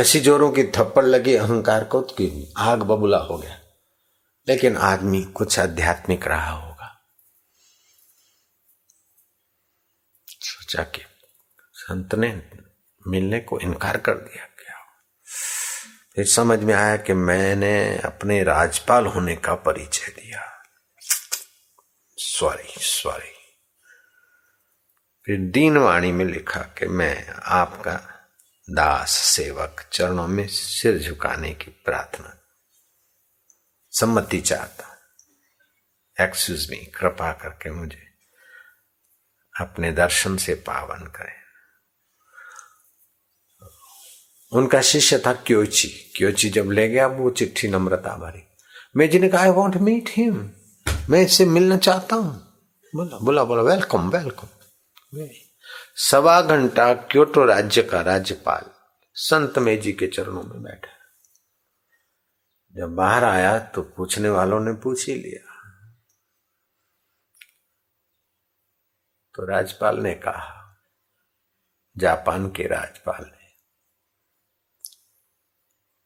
[0.00, 3.60] ऐसी जोरों की थप्पड़ लगी, अहंकार को कि आग बबूला हो गया।
[4.48, 7.00] लेकिन आदमी कुछ आध्यात्मिक रहा होगा।
[10.26, 11.02] सोचा कि
[11.72, 12.50] संत ने
[13.08, 14.74] मिलने को इनकार कर दिया क्या
[16.14, 20.62] फिर समझ में आया कि मैंने अपने राजपाल होने का परिचय दिया।
[22.16, 23.35] सॉरी सॉरी
[25.26, 27.94] फिर दीनवाणी में लिखा कि मैं आपका
[28.70, 32.36] दास सेवक चरणों में सिर झुकाने की प्रार्थना
[33.90, 34.84] सम्मति चाहता।
[36.24, 38.02] एक्सक्यूज मी कृपा करके मुझे
[39.60, 41.34] अपने दर्शन से पावन करें।
[44.52, 48.42] उनका शिष्य था क्योची। क्योची जब ले गया, वो चिट्ठी नम्रता भरी।
[48.96, 50.50] मैं जी ने कहा आई वॉन्ट मीट हिम
[51.10, 52.34] मैं इससे मिलना चाहता हूँ।
[52.94, 54.48] बोला बोला बोला वेलकम वेलकम
[55.96, 58.70] सवा घंटा क्योटो राज्य का राज्यपाल
[59.14, 60.92] संत मेजी के चरणों में बैठा।
[62.72, 65.52] जब बाहर आया तो पूछने वालों ने पूछ ही लिया।
[69.34, 70.78] तो राज्यपाल ने कहा,
[71.96, 73.46] जापान के राज्यपाल ने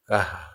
[0.07, 0.47] कहा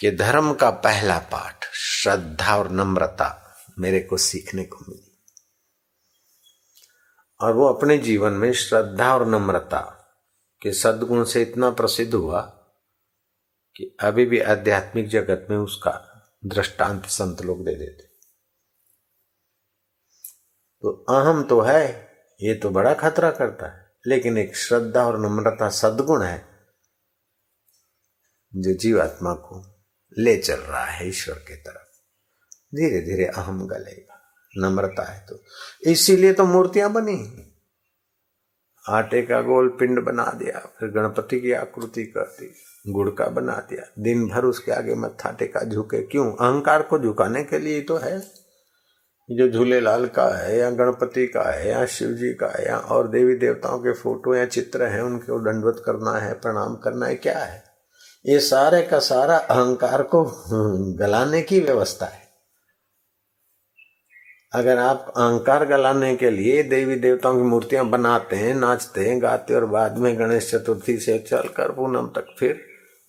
[0.00, 5.11] कि धर्म का पहला पाठ श्रद्धा और नम्रता मेरे को सीखने को मिली।
[7.42, 9.80] और वो अपने जीवन में श्रद्धा और नम्रता
[10.62, 12.40] के सदगुण से इतना प्रसिद्ध हुआ
[13.76, 16.08] कि अभी भी आध्यात्मिक जगत में उसका
[16.44, 18.02] दृष्टांत संत लोग दे देते।
[20.82, 25.68] तो अहम तो है, ये तो बड़ा खतरा करता है, लेकिन एक श्रद्धा और नम्रता
[25.68, 26.38] सदगुण है
[28.56, 29.84] जो जीवात्मा को
[30.18, 31.88] ले चल रहा है ईश्वर की तरफ़।
[32.74, 34.11] धीरे धीरे अहम गलेगा।
[34.58, 35.40] नम्रता है तो।
[35.90, 37.48] इसीलिए तो मूर्तियाँ बनी।
[38.88, 42.54] आटे का गोल पिंड बना दिया, फिर गणपति की आकृति कर दी
[42.88, 46.32] गुड़ का बना दिया। दिन भर उसके आगे मत्था टेका झुके। क्यों?
[46.32, 48.42] अहंकार को झुकाने के लिए तो है।
[49.30, 53.08] जो झूलेलाल का है, या गणपति का है, या शिव जी का है, या और
[53.08, 57.38] देवी देवताओं के फ़ोटो या चित्र हैं, उनको दंडवत करना है, प्रणाम करना है, क्या
[57.38, 57.64] है?
[58.26, 60.24] ये सारे का सारा अहंकार को
[60.92, 62.21] गलाने की व्यवस्था है।
[64.52, 69.54] अगर आप अहंकार गलाने के लिए देवी देवताओं की मूर्तियाँ बनाते हैं, नाचते हैं, गाते
[69.54, 72.60] और बाद में गणेश चतुर्थी से चलकर पूनम तक फिर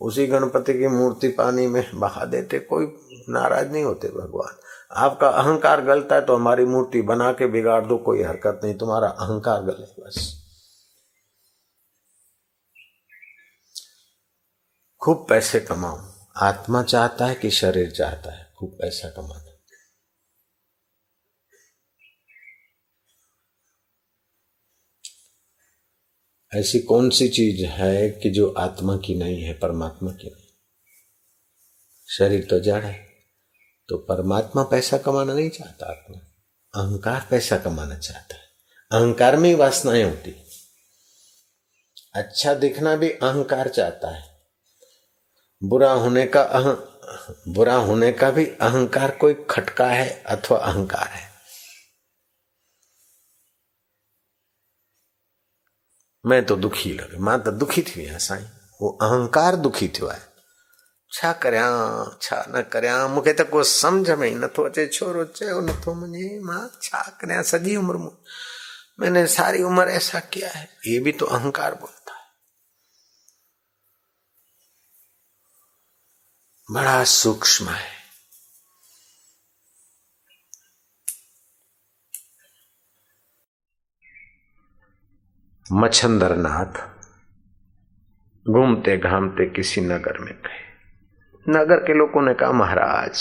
[0.01, 2.86] उसी गणपति की मूर्ति पानी में बहा देते, कोई
[3.29, 4.56] नाराज़ नहीं होते भगवान।
[4.97, 9.08] आपका अहंकार गलता है तो हमारी मूर्ति बना के बिगाड़ दो, कोई हरकत नहीं, तुम्हारा
[9.08, 10.32] अहंकार गले, बस।
[15.01, 15.97] खूब पैसे कमाओ।
[16.38, 19.42] आत्मा चाहता है कि शरीर चाहता है, खूब पैसा कमाना
[26.56, 30.48] ऐसी कौन सी चीज़ है कि जो आत्मा की नहीं है, परमात्मा की नहीं?
[32.10, 33.10] शरीर तो जड़ है
[33.89, 36.18] तो परमात्मा पैसा कमाना नहीं चाहता आत्मा।
[36.82, 38.42] अहंकार पैसा कमाना चाहता है।
[38.92, 40.36] अहंकार में ही वासनाएँ होती
[42.16, 44.42] अच्छा दिखना भी अहंकार चाहता है।
[45.63, 46.74] बुरा होने का अह,
[47.48, 51.33] बुरा होने का भी अहंकार कोई खटका है अथवा अहंकार है।
[56.26, 58.46] मैं तो दुखी लगे। माँ तो दुखी थी साईं।
[58.82, 60.22] वो अहंकार दुखी थियो आहे
[61.14, 65.62] छा करियाँ, छा न करियाँ, मूंखे त को सम्झ में ई नथो अचे, छोरो चयो
[65.62, 68.18] नथो मञे माँ, छा करियाँ, सॼी उम्र
[69.00, 72.24] मैंने सारी उम्र ऐसा किया है। ये भी तो अहंकार बोलता है।
[76.72, 78.03] बड़ा सूक्ष्म है।
[85.74, 86.74] मच्छंदरनाथ
[88.50, 90.64] घूमते घामते किसी नगर में गए।
[91.50, 93.14] नगर के लोगों ने कहा, महाराज,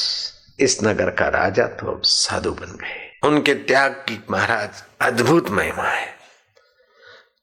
[0.60, 5.84] इस नगर का राजा तो अब साधु बन गए। उनके त्याग की महाराज अद्भुत महिमा
[5.84, 6.08] है।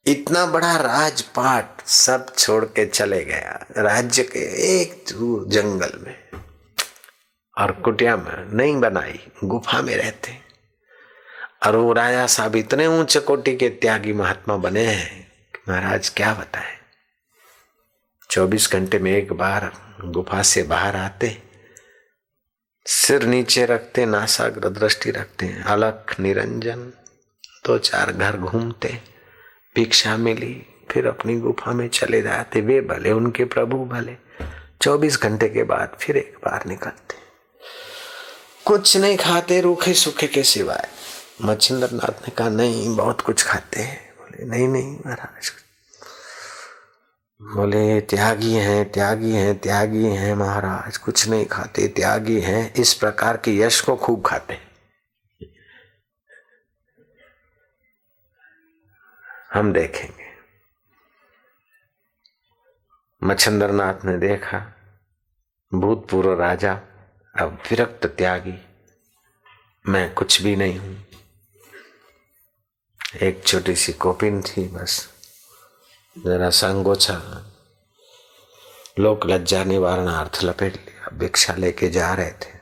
[0.06, 4.44] इतना बड़ा राजपाट सब छोड़ के चले गया, राज्य के
[4.80, 6.16] एक दूर जंगल में।
[7.58, 10.49] और कुटिया में नहीं बनाई, गुफा में रहते।
[11.62, 15.26] और वो राजा साहब इतने ऊँचे कोटि के त्यागी महात्मा बने हैं
[15.68, 16.76] महाराज क्या बताएँ।
[18.30, 19.70] चौबीस घंटे में एक बार
[20.04, 21.36] गुफा से बाहर आते,
[22.86, 26.92] सिर नीचे रखते, नासाग्र दृष्टि रखते, अलख निरंजन,
[27.66, 28.88] दो चार घर घूमते,
[29.76, 30.54] भिक्षा मिली,
[30.90, 34.16] फिर अपनी गुफा में चले जाते, वे भले उनके प्रभु भले।
[34.82, 37.18] चौबीस घंटे के बाद फिर एक बार निकलते।
[38.66, 40.88] कुछ नहीं खाते रूखे सूखे के सिवाय।
[41.44, 45.52] मच्छिंद्र नाथ ने कहा, नहीं, बहुत कुछ खाते हैं। बोले, नहीं नहीं, महाराज।
[47.42, 53.36] बोले, त्यागी हैं त्यागी हैं त्यागी हैं, महाराज। कुछ नहीं खाते, त्यागी हैं। इस प्रकार
[53.36, 54.60] के यश को खूब खाते
[59.54, 60.24] हम देखेंगे।
[63.24, 64.58] मच्छंद्र नाथ ने देखा,
[65.74, 66.72] भूतपूर्व राजा
[67.38, 68.58] अब विरक्त त्यागी।
[69.88, 71.09] मैं कुछ भी नहीं हूँ।
[73.16, 75.08] एक छोटी सी कोपिन थी, बस।
[76.18, 77.14] जरा संगोछा
[78.98, 82.60] लोक लज्जा निवारण अर्थ लपेट लिया, भिक्षा लेके जा रहे थे।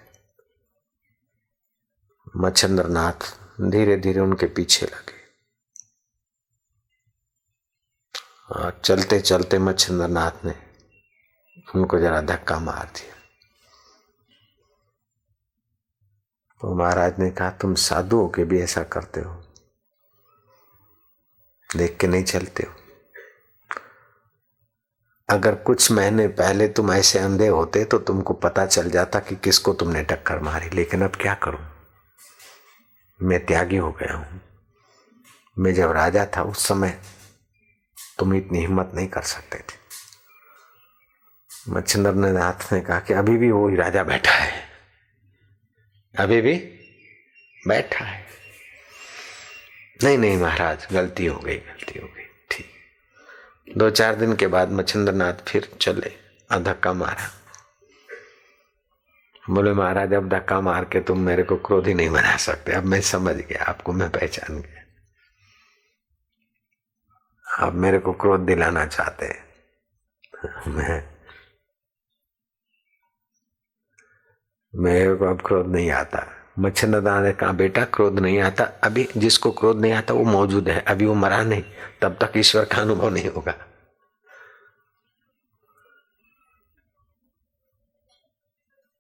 [2.37, 5.19] मच्छंद्र नाथ धीरे धीरे उनके पीछे लगे।
[8.55, 10.55] और चलते चलते मच्छंद्र नाथ ने
[11.75, 13.15] उनको जरा धक्का मार दिया।
[16.61, 19.45] तो महाराज ने कहा, तुम साधु हो के भी ऐसा करते हो?
[21.77, 22.75] देख के नहीं चलते हो।
[25.29, 29.73] अगर कुछ महीने पहले तुम ऐसे अंधे होते तो तुमको पता चल जाता कि किसको
[29.73, 31.61] तुमने टक्कर मारी, लेकिन अब क्या करूँ?
[33.23, 34.41] मैं त्यागी हो गया हूँ।
[35.59, 37.01] मैं जब राजा था उस समय
[38.19, 39.77] तुम इतनी हिम्मत नहीं कर सकते थे।
[41.71, 44.63] मच्छिंदर ने नाथ ने कहा कि अभी भी वो ही राजा बैठा है।
[46.15, 46.55] अभी भी
[47.69, 48.28] बैठा है।
[50.05, 52.67] नहीं नहीं महाराज, गलती हो गई, गलती हो गई, ठीक।
[53.77, 56.13] दो चार दिन के बाद मच्छिंद्र फिर चले,
[56.53, 57.31] और धक्का मारा।
[59.51, 63.01] बोले, महाराज, अब धक्का मार के तुम मेरे को क्रोधी नहीं बना सकते। अब मैं
[63.01, 64.79] समझ गया, आपको मैं पहचान गया।
[67.67, 69.27] आप मेरे को क्रोध दिलाना चाहते
[70.71, 71.19] मैं,
[74.75, 79.51] मेरे को अब क्रोध नहीं आता। मच्छर ने कहा बेटा क्रोध नहीं आता। अभी जिसको
[79.51, 81.63] क्रोध नहीं आता, वो मौजूद है। अभी वो मरा नहीं।
[82.03, 83.55] तब तक ईश्वर का अनुभव नहीं होगा।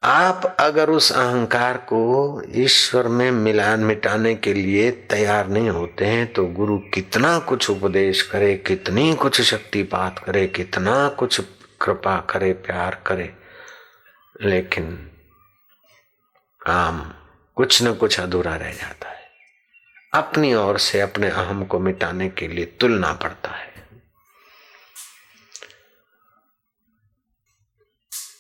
[0.02, 6.32] आप अगर उस अहंकार को ईश्वर में मिलान मिटाने के लिए तैयार नहीं होते हैं
[6.32, 11.40] तो गुरु कितना कुछ उपदेश करे, कितनी कुछ शक्तिपात करे, कितना कुछ
[11.80, 13.36] कृपा करे, प्यार करे।
[14.42, 14.96] लेकिन
[16.60, 17.12] काम
[17.58, 19.30] कुछ न कुछ अधूरा रह जाता है।
[20.14, 23.74] अपनी ओर से अपने अहम को मिटाने के लिए तुलना पड़ता है।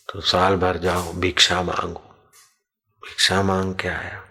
[0.08, 2.30] तो साल भर जाओ, भिक्षा मांगो।
[3.04, 4.24] भिक्षा मांग के आया।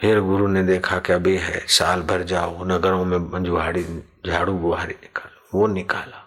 [0.00, 3.84] फिर गुरु ने देखा कि अभी है, साल भर जाओ, नगरों में मंजुहाड़ी
[4.26, 6.23] झाड़ू बुहारी निकालो, वो निकाला।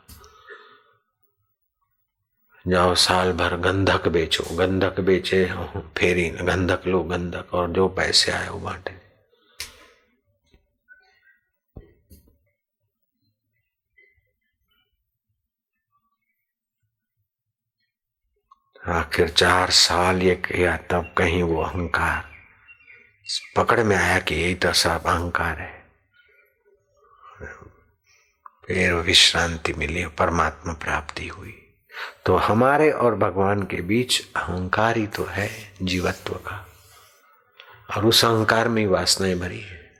[2.68, 5.46] जाओ, साल भर गंधक बेचो, गंधक बेचे
[5.98, 9.08] फेरी, गंधक लो, गंधक, और जो पैसे आए वो बांटे।
[18.88, 22.30] आखिर चार साल ये किया, तब कहीं वो अहंकार।
[23.58, 25.88] पकड़ में आया कि यही तो सब अहंकार है।
[28.66, 31.64] फिर विश्रांति मिली, परमात्मा प्राप्ति हुई।
[32.26, 36.68] तो हमारे और भगवान के बीच अहंकार ही तो है जीवत्व का।
[37.98, 39.92] और उस अहंकार में ही वासनाएँ भरी है।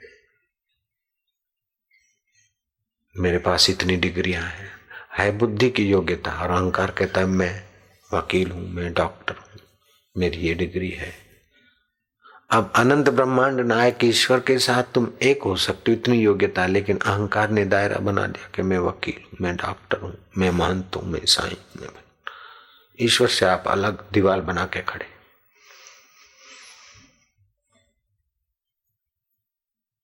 [3.18, 4.72] मेरे पास इतनी डिग्रियाँ हैं।
[5.18, 7.68] है बुद्धि की योग्यता और अहंकार कहता है मैं
[8.14, 9.60] वकील हूँ, मैं डॉक्टर हूँ।
[10.18, 11.27] मेरी ये डिग्री है।
[12.50, 16.98] अब अनंत ब्रह्मांड नायक ईश्वर के साथ तुम एक हो सकते हो, इतनी योग्यता, लेकिन
[16.98, 21.04] अहंकार ने दायरा बना दिया कि मैं वकील हूँ, मैं डॉक्टर हूँ, मैं महंत हूँ,
[21.04, 21.90] मैं साई, मैं
[23.00, 25.06] ईश्वर से आप अलग दीवार बना के खड़े।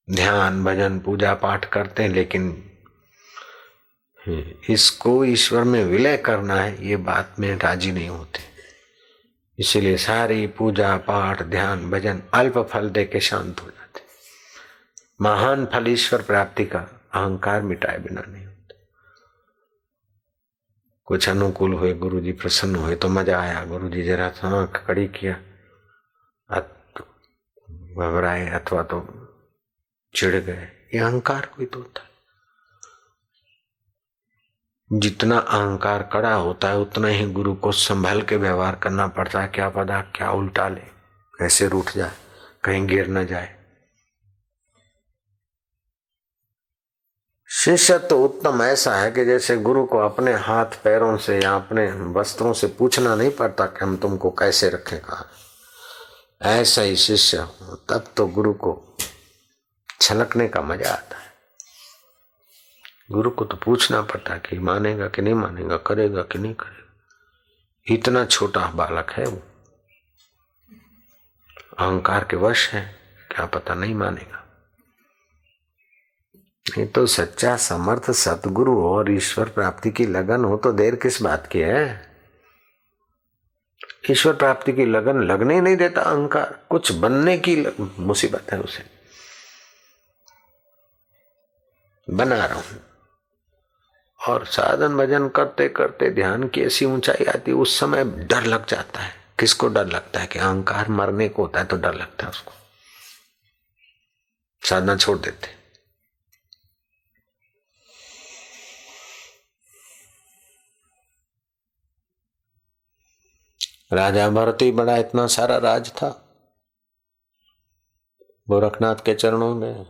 [0.07, 2.55] ध्यान, भजन, पूजा पाठ करते हैं, लेकिन
[4.69, 8.52] इसको ईश्वर में विलय करना है, ये बात में राज़ी नहीं होते।
[9.59, 14.01] इसलिए सारी पूजा पाठ, ध्यान, भजन अल्प फल दे के शांत हो जाते।
[15.21, 16.79] महान फल ईश्वर प्राप्ति का
[17.13, 18.75] अहंकार मिटाए बिना नहीं होता।
[21.07, 25.07] कुछ अनुकूल हुए गुरु जी प्रसन्न हुए तो मज़ा आया। गुरु जी जरा आँख कड़ी
[25.07, 25.39] किया
[27.95, 28.99] घबराए अथवा तो
[30.13, 32.01] चिढ़ गए। ये अहंकार कोई तो होता
[34.91, 39.47] जितना अहंकार कड़ा होता है, उतना ही गुरु को संभल के व्यवहार करना पड़ता है।
[39.47, 40.81] क्या पता, क्या उल्टा ले।
[41.33, 42.11] कैसे रूठ जाए,
[42.63, 43.55] कहीं गिर न जाए।
[47.49, 51.85] शिष्य तो उत्तम ऐसा है कि जैसे गुरु को अपने हाथ पैरों से या अपने
[52.11, 55.25] वस्त्रों से पूछना नहीं पड़ता कि हम तुमको कैसे रखें कहा।
[56.51, 57.47] ऐसा ही शिष्य
[57.89, 58.97] तब तो गुरु को
[60.01, 61.22] छलकने का मज़ा आता है।
[63.11, 66.83] गुरु को तो पूछना पड़ता है कि मानेगा कि नहीं मानेगा, करेगा कि नहीं करेगा?
[67.87, 69.41] इतना छोटा बालक है वो।
[71.79, 72.95] अहंकार के वश है,
[73.31, 74.39] क्या पता नहीं मानेगा।
[76.77, 81.47] नहीं तो सच्चा समर्थ सतगुरु और ईश्वर प्राप्ति की लगन हो तो देर किस बात
[81.47, 82.11] की है?
[84.11, 87.65] ईश्वर प्राप्ति की लगन लगने ही नहीं देता अहंकार। कुछ बनने की
[87.99, 88.83] मुसीबत है उसे।
[92.09, 92.92] बना रहा हूँ।
[94.27, 98.99] और साधन भजन करते करते ध्यान की ऐसी ऊंचाई आती उस समय डर लग जाता
[98.99, 102.29] है। किसको डर लगता है कि अहंकार मरने को होता है तो डर लगता है
[102.29, 102.51] उसको?
[104.61, 105.63] साधना छोड़ देते।
[113.95, 116.09] राजा भरती बड़ा इतना सारा राज था।
[118.49, 119.83] गोरखनाथ के चरणों में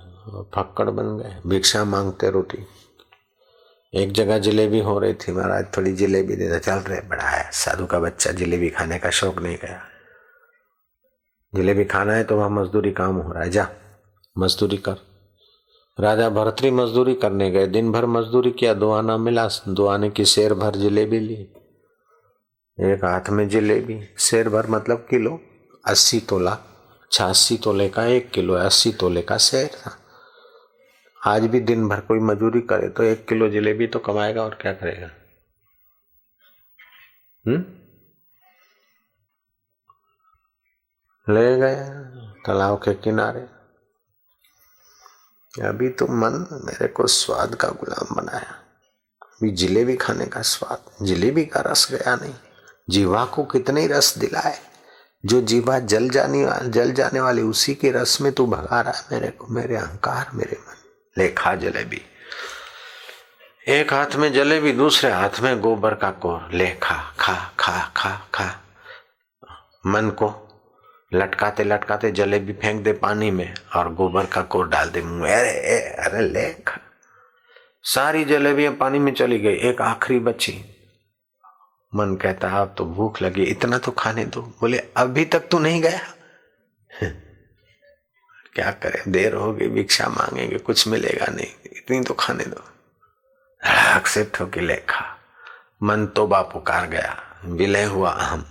[0.55, 2.57] फक्कड़ बन गए, भिक्षा मांगते रोटी।
[3.93, 7.85] एक जगह जलेबी हो रही थी महाराज, थोड़ी जलेबी दे चल रहे बड़ा है। साधु
[7.85, 9.81] का बच्चा जलेबी खाने का शौक नहीं गया।
[11.53, 13.67] जलेबी खाना है तो वहाँ मजदूरी काम हो रहा है, जा,
[14.35, 14.97] मजदूरी कर।
[15.97, 20.25] राजा भरतरी मजदूरी करने गए दिन भर मजदूरी किया दो आना मिला दो आने की
[20.25, 21.41] शेर भर जलेबी ली।
[22.77, 25.39] एक हाथ में जलेबी, शेर भर मतलब किलो,
[25.85, 26.57] अस्सी तोला
[27.11, 29.97] छियासी तोले का एक किलो, अस्सी तोले का शेर था।
[31.25, 34.73] आज भी दिन भर कोई मजूरी करे तो एक किलो जलेबी तो कमाएगा और क्या
[34.73, 35.09] करेगा?
[37.47, 37.65] हम्म?
[41.33, 41.93] ले गया
[42.45, 43.41] तालाब के किनारे।
[45.67, 48.51] अभी तो मन मेरे को स्वाद का गुलाम बनाया।
[49.21, 52.35] अभी जलेबी खाने का स्वाद, जलेबी का रस गया नहीं।
[52.89, 54.59] जीवा को कितने रस दिलाए।
[55.25, 59.03] जो जीवा जल जाने जल जाने वाली उसी के रस में तू भगा रहा है
[59.11, 60.82] मेरे को, मेरे अहंकार मेरे मन
[61.17, 62.01] ले खा जलेबी।
[63.67, 68.47] एक हाथ में जलेबी, दूसरे हाथ में गोबर का कोर। ले खा खा खा खा।
[69.85, 70.31] मन को
[71.13, 75.79] लटकाते लटकाते जलेबी फेंक दे पानी में और गोबर का कोर डाल दे मुँह अरे
[75.79, 76.79] अरे ले खा
[77.85, 80.53] सारी जलेबियाँ पानी में चली गई, एक आखिरी बची।
[81.95, 85.81] मन कहता, अब तो भूख लगी, इतना तो खाने दो। बोले, अभी तक तो नहीं
[85.81, 85.99] गया?
[88.55, 89.11] क्या करें?
[89.11, 92.69] देर होगी, भिक्षा मांगेंगे, कुछ मिलेगा नहीं। इतनी तो खाने दो।
[94.07, 95.17] से ठोकी लेखा।
[95.83, 98.45] मन तो बा पुकार गया। विलय हुआ अहम।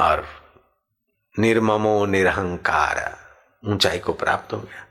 [0.00, 0.28] और
[1.38, 3.18] निर्ममो निरहंकार।
[3.66, 4.86] ऊंचाई को प्राप्त हो गया।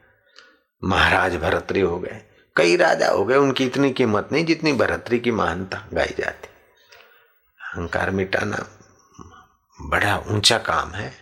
[0.83, 2.21] महाराज भरतरी हो गए।
[2.55, 6.47] कई राजा हो गए, उनकी इतनी कीमत नहीं जितनी भरतरी की महानता गाई जाती।
[7.59, 8.67] अहंकार मिटाना
[9.81, 11.13] बड़ा ऊँचा काम है।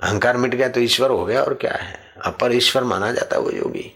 [0.00, 2.01] अहंकार मिट गया तो ईश्वर हो गया और क्या है?
[2.24, 3.90] अपर ईश्वर माना जाता है वो योगी।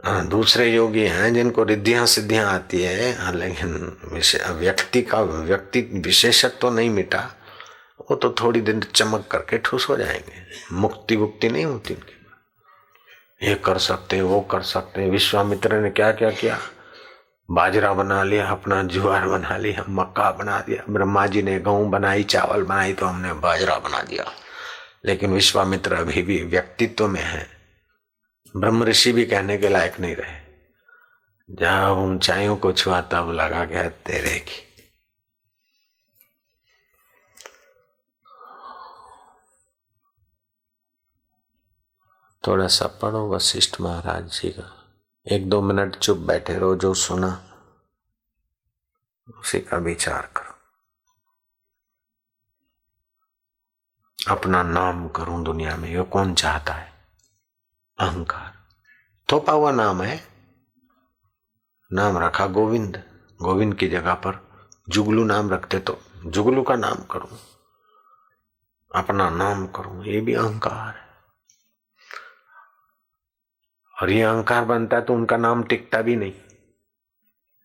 [0.00, 3.96] हाँ, दूसरे योगी हैं जिनको रिद्धियाँ सिद्धियाँ आती है हाँ, लेकिन
[4.60, 7.20] व्यक्ति का व्यक्ति विशेषत्व तो नहीं मिटा
[8.00, 10.42] वो तो थोड़ी दिन चमक करके ठूस हो जाएँगे।
[10.72, 16.30] मुक्ति गुक्ति नहीं होती उनकी ये कर सकते वो कर सकते विश्वामित्र ने क्या क्या
[16.32, 16.58] किया?
[17.48, 22.22] बाजरा बना लिया अपना जुआर बना लिया मक्का बना दिया ब्रह्मा जी ने गेहूँ बनाई
[22.24, 24.24] चावल बनाई तो हमने बाजरा बना दिया।
[25.04, 27.48] लेकिन विश्वामित्र अभी भी व्यक्तित्व में है।
[28.56, 30.42] ब्रह्म ऋषि भी कहने के लायक नहीं रहे।
[31.50, 34.68] जहाँ ऊंचाइयों को छुआ, तब लगा गया तेरे की।
[42.46, 44.84] थोड़ा सा पढ़ो वशिष्ठ महाराज जी का।
[45.32, 47.48] एक दो मिनट चुप बैठे रहो, जो सुना,
[49.38, 50.51] उसी का विचार करो।
[54.28, 56.92] अपना नाम करूँ दुनिया में, ये कौन चाहता है?
[57.98, 58.52] अहंकार।
[59.32, 60.20] थोपा हुआ नाम है।
[61.92, 63.02] नाम रखा गोविंद।
[63.42, 67.38] गोविंद की जगह पर जुगलू नाम रखते तो जुगलू का नाम करूँ।
[68.94, 71.08] अपना नाम करूँ, ये भी अहंकार है।
[74.02, 76.32] और ये अहंकार बनता है तो उनका नाम टिकता भी नहीं।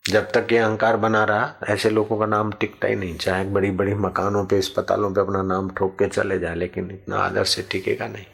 [0.04, 3.70] जब तक ये अहंकार बना रहा, ऐसे लोगों का नाम टिकता ही नहीं। चाहे बड़ी
[3.70, 7.62] बड़ी मकानों पे, अस्पतालों पे अपना नाम ठोक के चले जाए, लेकिन इतना आदर से
[7.62, 8.24] टिकेगा नहीं।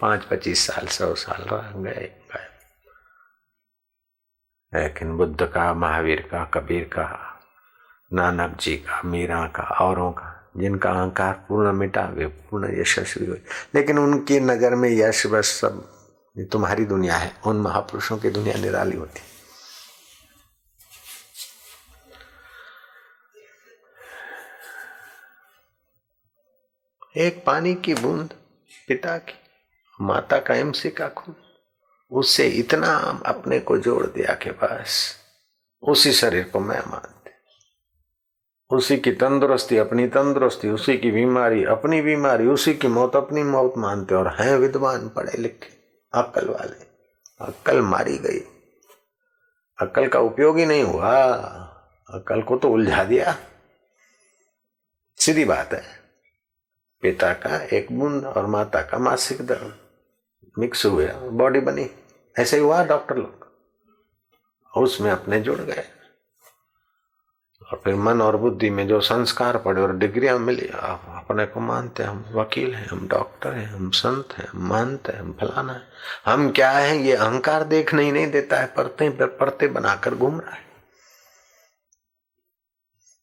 [0.00, 2.10] पाँच पच्चीस साल, सौ साल रह गए
[4.72, 7.08] लेकिन बुद्ध का, महावीर का, कबीर का,
[8.12, 13.40] नानक जी का, मीरा का, औरों का, जिनका अहंकार पूर्ण मिटा, वे पूर्ण यशस्वी हुए।
[13.74, 15.84] लेकिन उनकी नज़र में यश बस सब
[16.52, 19.20] तुम्हारी दुनिया है, उन महापुरुषों की दुनिया निराली होती।
[27.16, 28.32] एक पानी की बूंद
[28.88, 29.34] पिता की
[30.00, 31.36] माता का एमसी का खून
[32.10, 35.16] उससे इतना अपने को जोड़ दिया के पास
[35.82, 37.30] उसी शरीर को मैं मानते।
[38.70, 43.74] उसी की तंदुरुस्ती अपनी तंदुरुस्ती, उसी की बीमारी अपनी बीमारी, उसी की मौत अपनी मौत
[43.78, 45.68] मानते और हैं विद्वान पढ़े लिखे,
[46.14, 46.86] अक्ल वाले।
[47.40, 48.40] अक्ल मारी गई।
[49.80, 51.32] अक्ल का उपयोग ही नहीं हुआ।
[52.10, 53.36] अक्ल को तो उलझा दिया।
[55.16, 56.05] सीधी बात है।
[57.06, 59.78] पिता का एक बूंद और माता का मासिक दर्द
[60.58, 61.90] मिक्स हुए, बॉडी बनी।
[62.38, 63.46] ऐसे ही हुआ डॉक्टर लोग।
[64.76, 65.84] उसमें अपने जुड़ गए।
[67.72, 71.60] और फिर मन और बुद्धि में जो संस्कार पड़े और डिग्रियाँ मिली, आप अपने को
[71.60, 75.72] मानते हम वकील हैं, हम डॉक्टर हैं, हम संत हैं, हम मानते हैं, हम फलाना
[75.72, 75.82] है।
[76.26, 76.98] हम क्या है?
[76.98, 80.66] ये अहंकार देखने ही नहीं देता है, परते पर, परते बनाकर घूम रहा है।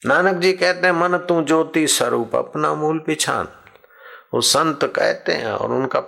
[0.05, 3.47] नानक जी कहते हैं, मन तू ज्योति स्वरूप, अपना मूल पिछान
[4.33, 5.99] वो संत कहते हैं और उनका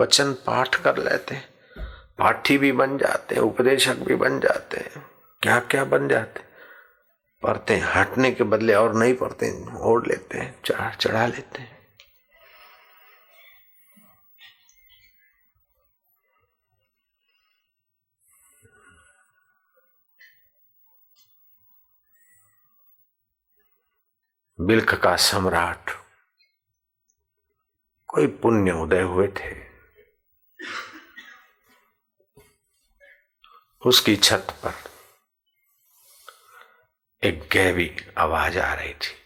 [0.00, 1.48] वचन पाठ कर लेते हैं।
[2.18, 5.04] पाठी भी बन जाते हैं, उपदेशक भी बन जाते हैं।
[5.42, 6.40] क्या क्या बन जाते
[7.42, 11.76] पढ़ते हटने के बदले और नहीं पढ़ते ओढ़ लेते हैं, चढ़ा चढ़ा लेते हैं।
[24.58, 25.90] बिल्क का सम्राट
[28.08, 29.68] कोई पुण्य उदय हुए थे।
[33.86, 34.74] उसकी छत पर
[37.24, 39.18] एक गहरी आवाज़ आ रही थी।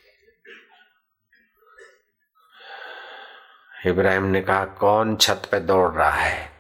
[3.91, 6.53] इब्राहिम ने कहा, कौन छत पे दौड़ रहा है?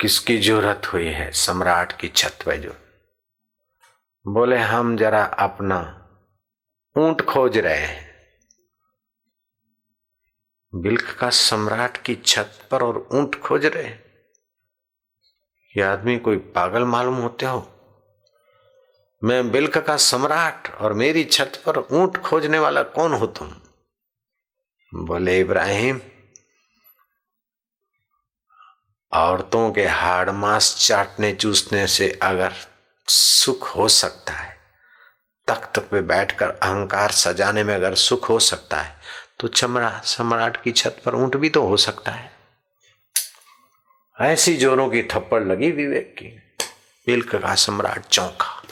[0.00, 2.76] किसकी ज़रूरत हुई है सम्राट की छत पे जो?
[4.26, 5.80] बोले, हम जरा अपना
[6.96, 8.09] ऊँट खोज रहे हैं।
[10.74, 13.88] बिल्क का सम्राट की छत पर और ऊँट खोज रहे
[15.76, 17.58] ये आदमी कोई पागल मालूम होते हो?
[19.24, 23.54] मैं बिल्क का सम्राट और मेरी छत पर ऊँट खोजने वाला कौन हो तुम?
[24.94, 26.00] बोले, इब्राहिम,
[29.12, 32.54] औरतों के हाड़ मांस चाटने चूसने से अगर
[33.08, 34.58] सुख हो सकता है,
[35.46, 39.00] तख्त पे बैठकर अहंकार सजाने में अगर सुख हो सकता है
[39.40, 42.32] तो चमड़ा, सम्राट की छत पर ऊँट भी तो हो सकता है।
[44.20, 46.26] ऐसी जोरों की थप्पड़ लगी विवेक की।
[47.06, 48.62] बिल्क का सम्राट चौंका।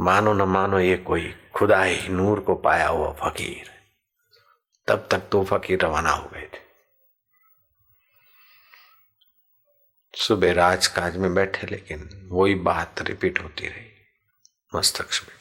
[0.00, 3.82] मानो न मानो ये कोई खुदाई नूर को पाया हुआ फकीर।
[4.86, 6.58] तब तक तो फकीर रवाना हो गए थे।
[10.14, 13.92] सुबह राजकाज में बैठे, लेकिन वही बात रिपीट होती रही।
[14.74, 15.35] मस्तक में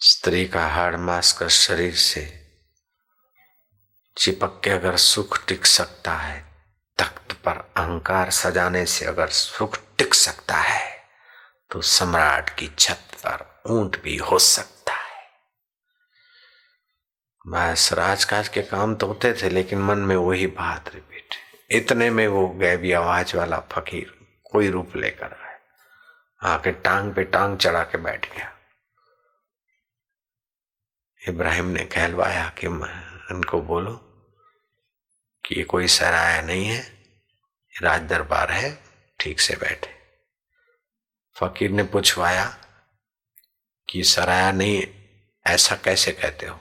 [0.00, 2.22] स्त्री का हाड़ मास का शरीर से
[4.16, 6.44] चिपक के अगर सुख टिक सकता है,
[6.98, 10.84] तख्त पर अहंकार सजाने से अगर सुख टिक सकता है
[11.70, 15.24] तो सम्राट की छत पर ऊँट भी हो सकता है।
[17.46, 21.34] बस राजकाज के काम तो होते थे, लेकिन मन में वही बात रिपीट
[21.70, 24.14] इतने में वो गैबी आवाज़ वाला फकीर
[24.52, 25.58] कोई रूप लेकर आए
[26.42, 28.52] आके टांग पे टांग चढ़ा के बैठ गया।
[31.28, 33.92] इब्राहिम ने कहलवाया कि उनको बोलो
[35.44, 36.96] कि ये कोई सराया नहीं है
[37.82, 38.84] राज दरबार है,
[39.20, 39.94] ठीक से बैठे।
[41.40, 42.58] फकीर ने पूछवाया
[43.88, 44.86] कि सराया नहीं,
[45.46, 46.60] ऐसा कैसे कहते हो?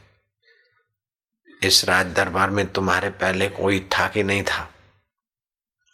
[1.63, 4.74] इस राज दरबार में तुम्हारे पहले कोई था कि नहीं था?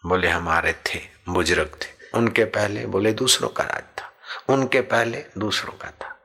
[0.06, 1.00] बोले, हमारे थे,
[1.30, 4.14] बुज़ुर्ग थे। उनके पहले बोले, दूसरों का राज था।
[4.54, 6.21] उनके पहले दूसरों का था।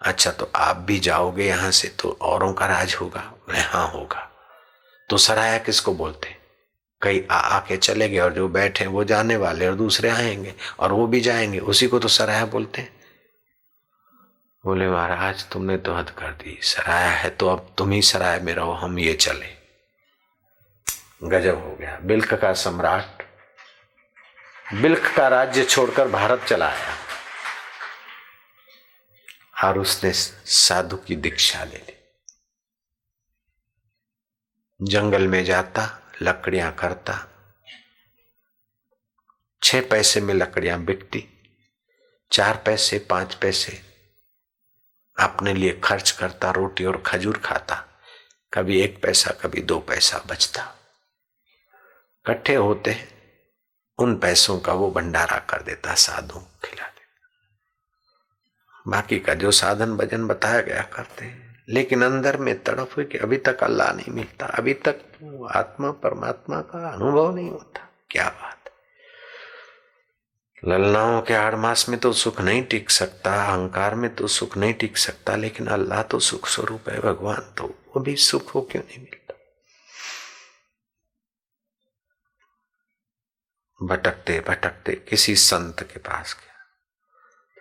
[0.00, 4.28] अच्छा तो आप भी जाओगे यहाँ से तो औरों का राज होगा बोले हाँ होगा।
[5.08, 6.36] तो सराया किसको बोलते?
[7.02, 11.06] कई आके चले गए और जो बैठे वो जाने वाले और दूसरे आएँगे और वो
[11.06, 12.88] भी जाएँगे, उसी को तो सराया बोलते
[14.64, 18.52] बोले, महाराज, तुमने तो हद कर दी, सराया है तो अब तुम ही सराय में
[18.54, 19.46] रहो, हम ये चले।
[21.28, 23.22] गजब हो गया। बिल्क का सम्राट,
[24.74, 26.94] बिल्क का राज्य छोड़कर भारत चला आया।
[29.64, 30.12] और उसने
[30.46, 31.96] साधु की दीक्षा ले ली।
[34.82, 37.26] जंगल में जाता, लकड़ियाँ करता।
[39.62, 41.28] छह पैसे में लकड़ियाँ बिकती,
[42.32, 43.82] चार पैसे, पाँच पैसे।
[45.20, 47.86] अपने लिए खर्च करता, रोटी और खजूर खाता।
[48.54, 50.76] कभी एक पैसा, कभी दो पैसा बचता।
[52.26, 53.08] कट्ठे होते,
[53.98, 56.89] उन पैसों का वो भंडारा कर देता साधु खिला
[58.88, 63.18] बाकी का जो साधन भजन बताया गया करते हैं। लेकिन अंदर में तड़प हुई कि
[63.18, 65.00] अभी तक अल्लाह नहीं मिलता। अभी तक
[65.50, 68.56] आत्मा, परमात्मा का अनुभव नहीं होता। क्या बात
[70.62, 74.74] ललनाओं के आठ मास में तो सुख नहीं टिक सकता, अहंकार में तो सुख नहीं
[74.74, 78.82] टिक सकता, लेकिन अल्लाह तो सुख स्वरूप है, भगवान तो वो भी सुख हो क्यों
[78.82, 79.34] नहीं मिलता?
[83.80, 86.49] भटकते भटकते किसी संत के पास गया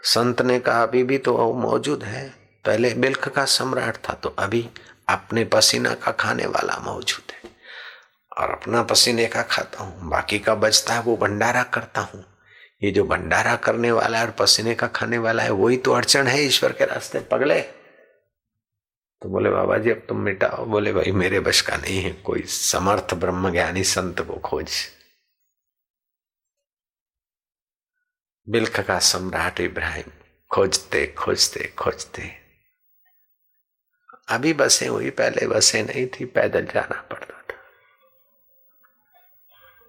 [0.04, 2.30] संत ने कहा, अभी भी तो वो मौजूद है।
[2.66, 4.70] पहले बिल्ख का सम्राट था तो अभी
[5.10, 7.50] अपने पसीना का खाने वाला मौजूद है।
[8.38, 12.26] और अपना पसीने का खाता हूँ। बाकी का बचता है, वो भंडारा करता हूँ।
[12.84, 16.28] ये जो भंडारा करने वाला है और पसीने का खाने वाला है, वही तो अड़चन
[16.28, 17.62] है ईश्वर के रास्ते पगले।
[19.22, 22.42] तो बोले, बाबा जी, अब तुम मिटाओ। बोले, भाई, मेरे बश का नहीं है। कोई
[22.42, 24.70] समर्थ ब्रह्म ज्ञानी संत को खोज।
[28.50, 30.12] बिल्ख का सम्राट इब्राहिम।
[30.52, 32.38] खोजते खोजते खोजते।
[34.30, 37.56] अभी बसें हुई, पहले बसें नहीं थी, पैदल जाना पड़ता था।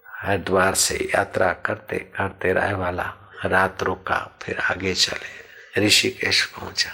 [0.07, 5.41] हरिद्वार से यात्रा करते करते राय वाला, रात रुका, फिर आगे चले,
[5.85, 6.91] ऋषिकेश पहुँचा।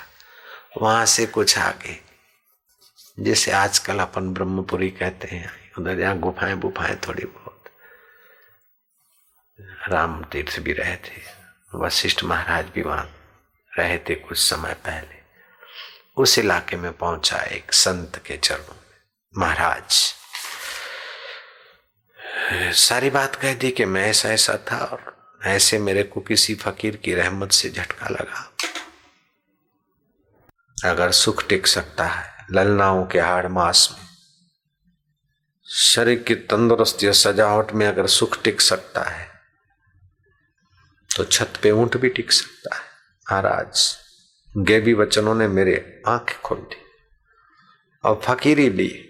[0.82, 2.02] वहाँ से कुछ आगे,
[3.20, 7.64] जिसे आजकल अपन ब्रह्मपुरी कहते हैं। उधर यहाँ गुफाएँ गुफाएँ थोड़ी बहुत।
[9.88, 11.37] राम तीर्थ भी रहे थे।
[11.76, 13.12] वशिष्ठ महाराज भी वहाँ
[13.80, 15.16] रहे थे कुछ समय पहले।
[16.18, 18.98] उस इलाके में पहुँचा एक संत के चरणों में।
[19.38, 20.14] महाराज,
[22.76, 26.96] सारी बात कह दी कि मैं ऐसा ऐसा था और ऐसे मेरे को किसी फकीर
[26.96, 28.54] की रहमत से झटका लगा।
[30.90, 34.08] अगर सुख टिक सकता है, ललनाओं के हाड़ मास में,
[35.74, 39.37] शरीर की तंदुरुस्ती और सजावट में अगर सुख टिक सकता है
[41.16, 43.98] तो छत पे ऊँट भी टिक सकता है। महाराज
[44.58, 46.82] गेबी वचनों ने मेरे आँखें खोल दी
[48.04, 49.04] और फकीरी ली।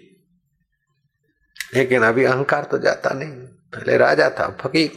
[1.74, 4.90] लेकिन अभी अहंकार तो जाता नहीं। पहले राजा था, फकीर।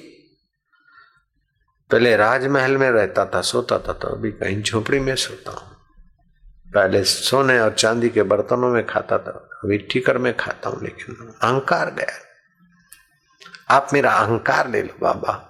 [1.92, 5.72] पहले राजमहल में रहता था, सोता था तो अभी कहीं झोपड़ी में सोता हूँ।
[6.74, 11.16] पहले सोने और चांदी के बर्तनों में खाता था, अभी ठीकर में खाता हूँ, लेकिन
[11.42, 12.20] अहंकार गया।
[13.76, 15.48] आप मेरा अहंकार ले लो, बाबा।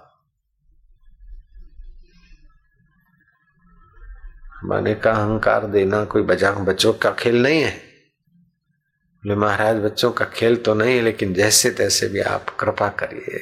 [4.64, 10.24] मैंने कहा अहंकार देना कोई बचा बच्चों का खेल नहीं है। बोले, महाराज, बच्चों का
[10.24, 13.40] खेल तो नहीं है लेकिन जैसे तैसे भी आप कृपा करिए।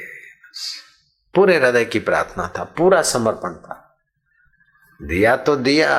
[1.35, 3.99] पूरे हृदय की प्रार्थना था, पूरा समर्पण था।
[5.03, 5.91] दिया तो दिया।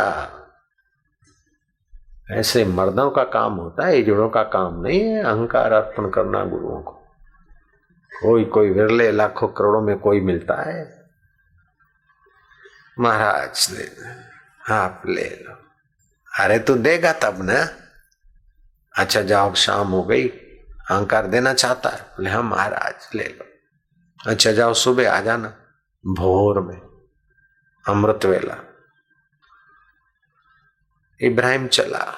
[2.32, 6.82] ऐसे मर्दों का काम होता है, इजड़ों का काम नहीं है, अहंकार अर्पण करना गुरुओं
[6.82, 6.92] को।
[8.22, 11.06] कोई कोई विरले लाखों करोड़ों में कोई मिलता है।
[13.00, 13.86] महाराज ने
[14.70, 15.54] आप ले लो।
[16.40, 17.68] अरे तू देगा तब ना।
[18.96, 23.46] अच्छा जाओ, शाम हो गई। अहंकार देना चाहता है, बोले हम महाराज, ले लो।
[24.32, 25.48] अच्छा जाओ, सुबह आ जाना,
[26.06, 26.82] भोर में,
[27.88, 28.58] अमृत वेला।
[31.22, 32.16] इब्राहिम चला।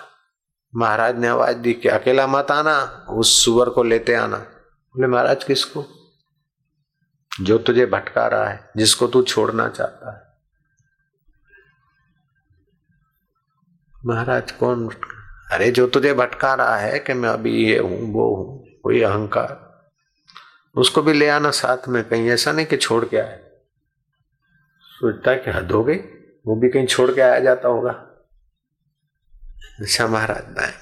[0.75, 5.43] महाराज ने आवाज़ दी कि अकेला मत आना, उस सुअर को लेते आना। बोले, महाराज,
[5.43, 5.85] किसको?
[7.41, 10.22] जो तुझे भटका रहा है, जिसको तू छोड़ना चाहता है।
[14.05, 14.89] महाराज कौन?
[15.51, 19.61] अरे जो तुझे भटका रहा है कि मैं अभी ये हूँ, वो हूँ कोई अहंकार।
[20.75, 23.39] उसको भी ले आना साथ में, कहीं ऐसा नहीं कि छोड़ के आए।
[24.81, 25.95] सोचता है कि हद हो गई,
[26.45, 27.91] वो भी कहीं छोड़ के आया जाता होगा।
[29.79, 30.73] अच्छा महाराज नाय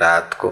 [0.00, 0.50] रात को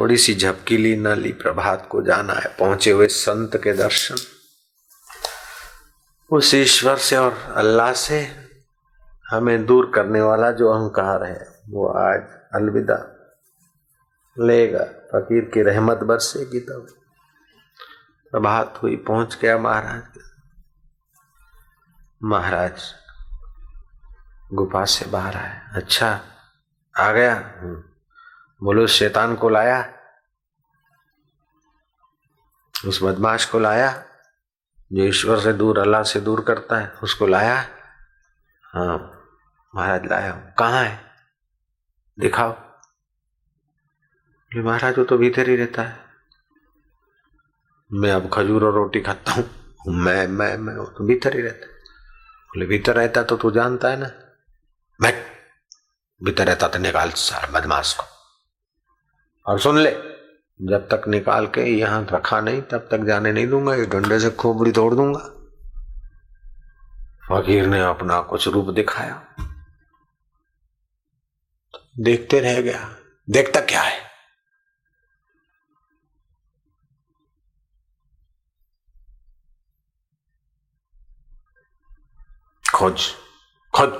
[0.00, 4.37] थोड़ी सी झपकी ली न ली प्रभात को जाना है, पहुँचे हुए संत के दर्शन।
[6.32, 8.48] उस ईश्वर से और अल्लाह से
[9.30, 12.20] हमें दूर करने वाला जो अहंकार है, वो आज
[12.54, 13.14] अलविदा
[14.38, 16.86] लेगा। फकीर की रहमत बरसेगी तब।
[18.30, 20.02] प्रभात हुई पहुँच गया महाराज।
[22.24, 22.94] महाराज
[24.52, 26.20] गुफा से बाहर आए। अच्छा
[26.96, 27.84] आ गया। हम्म।
[28.62, 29.92] बोलो शैतान को लाया।
[32.86, 34.04] उस बदमाश को लाया।
[34.92, 37.68] जो ईश्वर से दूर, अल्लाह से दूर करता है, उसको लाया
[38.64, 39.14] हाँ।
[39.74, 41.00] महाराज लाया कहाँ है?
[42.18, 42.52] दिखाओ।
[44.56, 46.00] ये महाराज, वो तो भीतर ही रहता है।
[47.92, 49.50] मैं अब खजूर और रोटी खाता हूँ।
[49.88, 54.06] मैं मैं मैं तो भीतर ही रहता बोले, भीतर रहता तो तू जानता है ना?
[55.00, 55.14] बैठ
[56.24, 58.04] भीतर रहता तो निकाल सारा बदमाश को।
[59.46, 60.17] और सुन ले।
[60.60, 64.30] जब तक निकाल के यहाँ रखा नहीं, तब तक जाने नहीं दूँगा ये डंडे से
[64.30, 65.20] खोपड़ी तोड़ दूँगा।
[67.28, 69.22] फकीर ने अपना कुछ रूप दिखाया।
[72.00, 72.96] देखते रह गया।
[73.30, 74.06] देखता क्या है?
[82.74, 83.08] खोज
[83.74, 83.92] खुद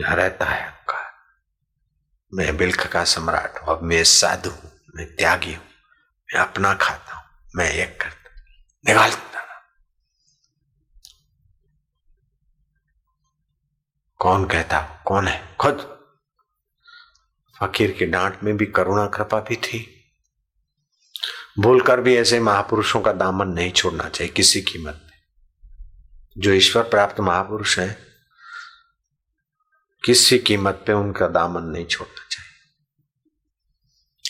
[0.00, 0.78] यहाँ रहता है
[2.34, 5.64] मैं बिल्ख का सम्राट अब मैं साधु हूँ। मैं त्यागी हूँ,
[6.28, 7.24] मैं अपना खाता हूँ,
[7.56, 8.30] मैं एक करता
[8.86, 9.10] निकाल
[14.20, 15.56] कौन कहता कौन है?
[15.60, 15.98] खुद।
[17.60, 19.94] फकीर की डांट में भी करुणा कृपा भी थी।
[21.58, 25.18] भूलकर भी ऐसे महापुरुषों का दामन नहीं छोड़ना चाहिए, किसी कीमत में।
[26.38, 28.06] जो ईश्वर प्राप्त महापुरुष है,
[30.04, 32.47] किसी कीमत पे उनका दामन नहीं छोड़ना चाहिए।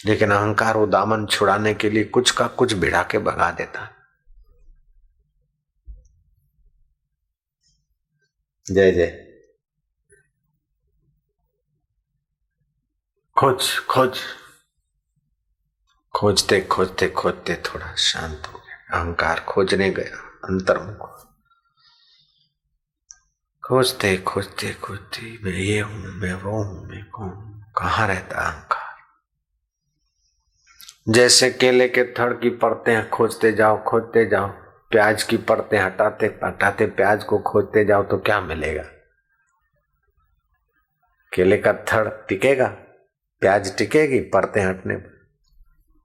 [0.06, 3.90] लेकिन अहंकार वो दामन छुड़ाने के लिए कुछ का कुछ भिड़ा के भगा देता है।
[8.66, 9.24] जय जय।
[13.36, 14.18] खोज खोज।
[16.14, 21.18] खोजते खोजते खोजते थोड़ा शांत हो गया। अहंकार खोजने गया अंतर्मुख
[23.64, 27.30] खोजते खोजते खोजते, मैं ये हूँ, मैं वो हूँ, मैं कौन?
[27.78, 28.77] कहा रहता अहंकार?
[31.08, 34.48] जैसे केले के थड़ की परतें खोजते जाओ खोजते जाओ,
[34.90, 38.82] प्याज की परतें हटाते हटाते प्याज को खोजते जाओ तो क्या मिलेगा?
[41.32, 42.66] केले का थड़ टिकेगा?
[43.40, 45.26] प्याज टिकेगी परतें हटने पर?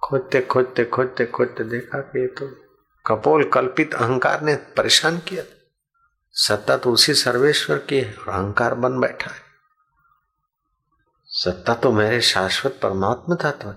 [0.04, 2.48] खोजते खोजते खोजते खोजते देखा कि ये तो
[3.06, 5.44] कपोल कल्पित अहंकार ने परेशान किया।
[6.32, 9.42] सत्ता तो उसी सर्वेश्वर की है अहंकार बन बैठा है।
[11.26, 13.76] सत्ता तो मेरे शाश्वत परमात्मा तत्व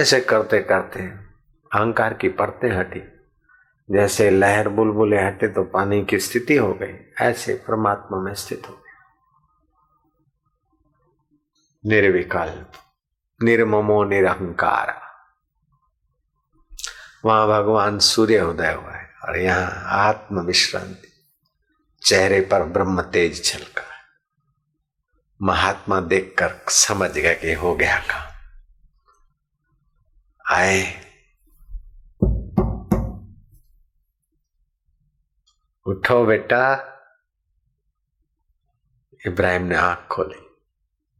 [0.00, 3.00] ऐसे करते करते अहंकार की परतें हटी।
[3.88, 8.74] जैसे लहर बुलबुले हटे तो पानी की स्थिति हो गई, ऐसे परमात्मा में स्थित हो
[8.74, 8.82] गया
[11.84, 12.72] निर्विकल्प
[13.40, 14.94] निर्ममो, निरहंकार।
[17.24, 21.12] वहाँ भगवान सूर्य उदय हुआ है और यहाँ आत्म विश्रांति
[22.02, 23.82] चेहरे पर ब्रह्म तेज छलका।
[25.40, 28.33] महात्मा देखकर समझ गया कि हो गया काम।
[30.50, 31.04] आए
[35.86, 36.90] उठो बेटा।
[39.26, 40.60] इब्राहिम ने आँख खोली।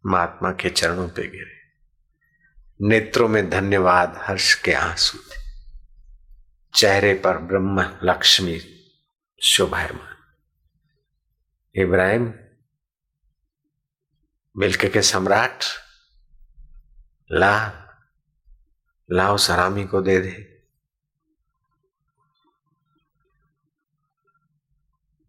[0.06, 1.60] महात्मा के चरणों पे गिरे।
[2.88, 5.40] नेत्रों में धन्यवाद हर्ष के आँसू थे।
[6.74, 8.60] चेहरे पर ब्रह्म लक्ष्मी
[9.42, 10.16] शोभायमान।
[11.74, 12.34] इब्राहिम,
[14.56, 15.64] मिल्क के सम्राट,
[17.32, 17.80] ला
[19.12, 20.54] लाओ सरामी को दे दे।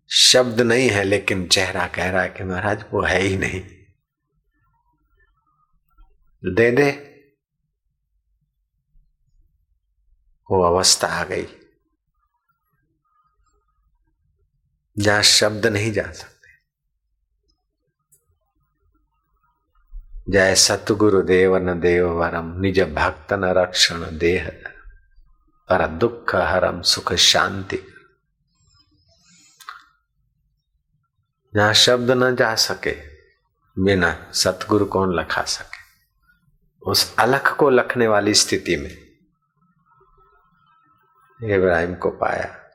[0.10, 3.62] शब्द नहीं है, लेकिन चेहरा कह रहा है कि महाराज, वो है ही नहीं।
[6.56, 7.12] दे दे।
[10.52, 11.46] वो अवस्था आ गई।
[14.98, 16.35] जहाँ शब्द नहीं जा सकते।
[20.30, 24.64] जय सतगुरु देव न देव वरम निज भक्त न रक्षण देह।
[25.70, 27.80] पर दुख हरम सुख शांति।
[31.56, 32.98] जहाँ शब्द न जा सके,
[33.84, 35.78] बिना सतगुरु कौन लखा सके?
[36.92, 38.98] उस अलख को लखने वाली स्थिति में
[41.54, 42.72] इब्राहिम को पाया।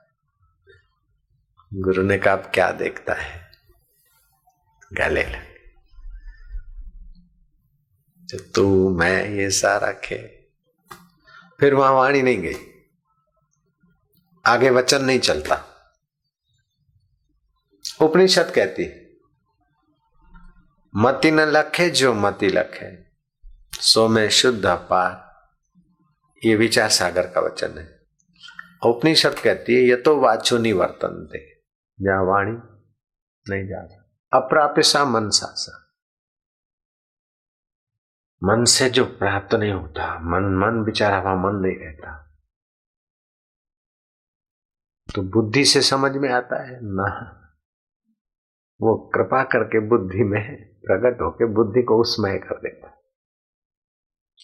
[1.74, 3.52] गुरु ने कहा क्या देखता है?
[4.92, 5.49] गले लग
[8.38, 10.30] तू, मैं ये सारा खेल।
[11.60, 12.54] फिर वहाँ वाणी नहीं गई।
[14.46, 15.64] आगे वचन नहीं चलता।
[18.02, 19.18] उपनिषद कहती,
[20.96, 23.06] मति न लखे जो मति लखे,
[23.72, 25.30] सो में शुद्ध अपार।
[26.44, 28.00] ये विचार सागर का वचन है।
[28.86, 31.38] उपनिषद कहती है ये तो वाचो निवर्तन थे
[32.00, 32.52] जहाँ वाणी
[33.48, 33.82] नहीं जा
[34.38, 35.89] अप्राप्य सा मन सा
[38.44, 42.26] मन से जो प्राप्त नहीं होता, मन मन बिचारा वहाँ मन नहीं रहता।
[45.14, 47.36] तो बुद्धि से समझ में आता है, ना।
[48.80, 53.02] वो कृपा करके बुद्धि में प्रकट होके बुद्धि को उसमय कर देता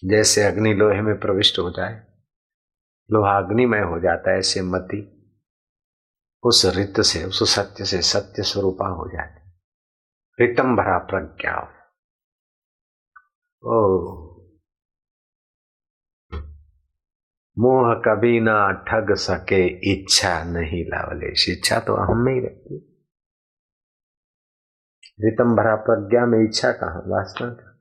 [0.05, 2.07] जैसे अग्नि लोहे में प्रविष्ट हो जाए,
[3.11, 5.13] लोहा अग्निमय हो जाता है, ऐसे मति
[6.43, 9.51] उस रित से, उस सत्य से सत्य स्वरूपा हो जाती
[10.41, 11.76] रितम भरा प्रज्ञा।
[13.63, 13.79] ओ
[17.57, 22.93] मोह कभी ना ठग सके, इच्छा नहीं लावलेश इच्छा तो हम में ही रहती
[25.21, 27.03] रितम भरा प्रज्ञा में इच्छा कहा?
[27.07, 27.73] वासना का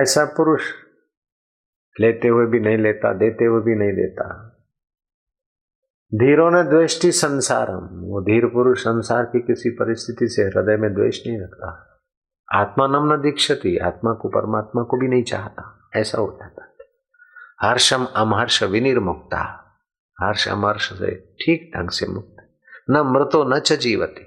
[0.00, 0.62] ऐसा पुरुष
[2.00, 4.48] लेते हुए भी नहीं लेता, देते हुए भी नहीं देता।
[6.14, 11.26] धीरों ने द्वेष्टि संसारम। वो धीर पुरुष संसार की किसी परिस्थिति से हृदय में द्वेष
[11.26, 11.91] नहीं रखता।
[12.52, 16.72] आत्मा नम न दीक्षति, आत्मा को परमात्मा को भी नहीं चाहता। ऐसा हो जाता
[17.60, 19.58] हर्षम अमहर्ष विनिर्मुक्ता।
[20.22, 24.22] हर्ष अमहर्ष से ठीक ढंग से मुक्त। न मृतो, न च जीवती।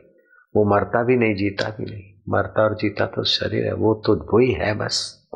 [0.55, 4.37] वो मरता भी नहीं, जीता भी नहीं। मरता और जीता तो शरीर है, वो तो
[4.37, 5.27] वही है बस।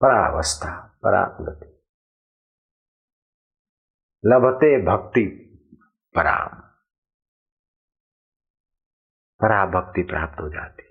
[0.00, 1.66] परावस्था परागति
[4.26, 5.26] लभते भक्ति,
[6.14, 6.69] पराम।
[9.42, 10.82] परा भक्ति प्राप्त हो जाती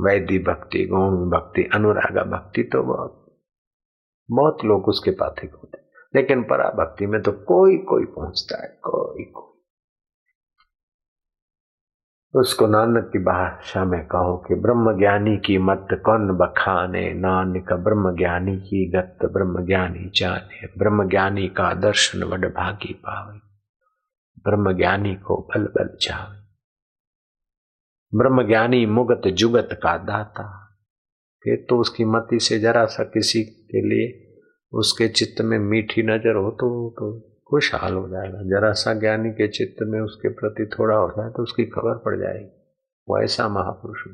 [0.00, 3.40] वैद्य भक्ति, गौण भक्ति, अनुरागा भक्ति तो बहुत
[4.30, 5.82] बहुत लोग उसके पाथिक होते
[6.16, 9.62] लेकिन पराभक्ति में तो कोई कोई पहुँचता है, कोई कोई।
[12.40, 18.16] उसको नानक की भाषा में कहो कि ब्रह्म ज्ञानी की मत कौन बखाने, नानक ब्रह्म
[18.16, 23.38] ज्ञानी की गत, ब्रह्म ज्ञानी जाने, ब्रह्म ज्ञानी का दर्शन वड भागी पावे।
[24.38, 26.41] ब्रह्म ज्ञानी को बल बल जावे
[28.14, 30.44] ब्रह्म ज्ञानी मुगत जुगत का दाता।
[31.44, 34.18] फिर तो उसकी मति से जरा सा किसी के लिए
[34.72, 39.48] उसके चित्त में मीठी नज़र हो तो, तो खुशहाल हो जाएगा। जरा सा ज्ञानी के
[39.48, 42.50] चित्त में उसके प्रति थोड़ा हो जाए तो उसकी खबर पड़ जाएगी।
[43.08, 44.04] वो ऐसा महापुरुष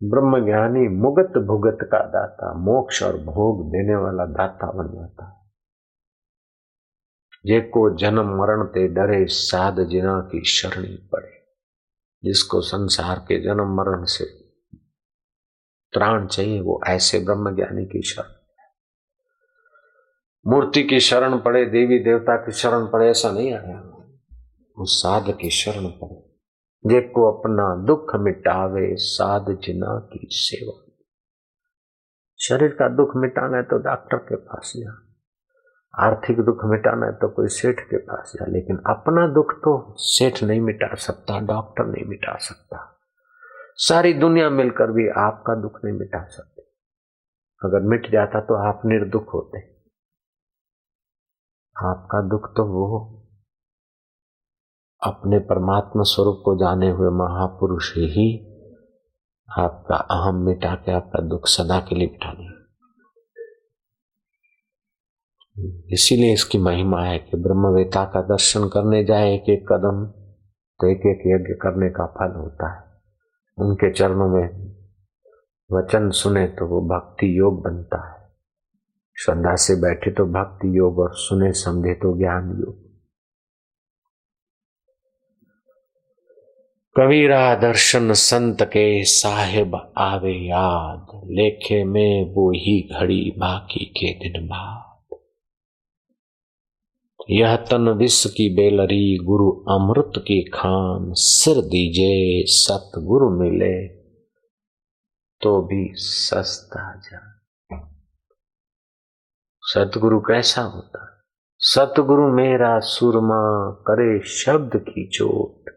[0.00, 5.38] ब्रह्म ज्ञानी मुगत भुगत का दाता मोक्ष और भोग देने वाला दाता बन जाता।
[7.46, 11.31] जे को जन्म मरण ते डरे साध जिना की शरणी पड़े।
[12.24, 14.24] जिसको संसार के जन्म मरण से
[15.92, 18.32] त्राण चाहिए, वो ऐसे ब्रह्म ज्ञानी की शरण।
[20.46, 23.80] मूर्ति की शरण पड़े, देवी देवता की शरण पड़े, ऐसा नहीं आया।
[24.78, 26.32] वो साध की शरण पड़े
[26.86, 30.78] देखो अपना दुख मिटावे, साध जिना की सेवा।
[32.40, 35.11] शरीर का दुख मिटाना है तो डॉक्टर के पास जा
[35.94, 40.42] आर्थिक दुख मिटाना है तो कोई सेठ के पास जा, लेकिन अपना दुख तो सेठ
[40.42, 42.88] नहीं मिटा सकता, डॉक्टर नहीं मिटा सकता।
[43.76, 46.62] सारी दुनिया मिलकर भी आपका दुख नहीं मिटा सकती।
[47.62, 49.58] अगर मिट जाता तो आप निर्दुख होते।
[51.76, 52.88] आपका दुख तो वो
[55.02, 58.26] अपने परमात्मा स्वरूप को जाने हुए महापुरुष ही
[59.48, 62.32] आपका अहम मिटा के आपका दुख सदा के लिए मिटा
[65.56, 70.04] इसीलिए इसकी महिमा है कि ब्रह्मवेता का दर्शन करने जाए एक एक कदम
[70.80, 72.80] तो एक एक यज्ञ करने का फल होता है।
[73.58, 74.46] उनके चरणों में
[75.70, 78.28] वचन सुने तो वो भक्ति योग बनता है।
[79.16, 82.80] श्रद्धा से बैठे तो भक्ति योग और सुने समझे तो ज्ञान योग।
[86.96, 94.46] कबीरा दर्शन संत के साहेब आवे याद, लेखे में वो ही घड़ी बाकी के दिन
[94.48, 94.91] बाद।
[97.30, 103.76] यह तन विश्व की बेलरी गुरु अमृत की खान, सिर दीजे, सतगुरु मिले
[105.40, 107.20] तो भी सस्ता जा
[109.62, 111.00] सतगुरु कैसा होता?
[111.58, 113.40] सतगुरु मेरा सुरमा
[113.88, 115.70] करे शब्द की चोट,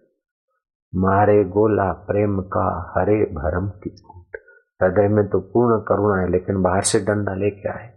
[0.93, 4.37] मारे गोला प्रेम का हरे भरम की चोट
[4.81, 7.93] हृदय में तो पूर्ण करुणा है, लेकिन बाहर से डंडा लेके आए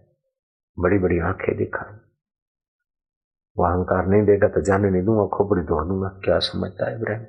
[0.77, 2.08] बड़ी बड़ी आँखें दिखाई।
[3.59, 7.25] वो अहंकार नहीं देगा तो जाने नहीं दूँगा, खोपड़ी तोड़ दूँगा। क्या समझता है इब्राहिम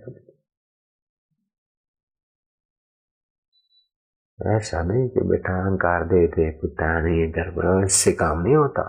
[4.39, 8.83] ऐसा नहीं कि बेटा अहंकार दे दे, पिता नहीं गर्भ इससे काम नहीं होता।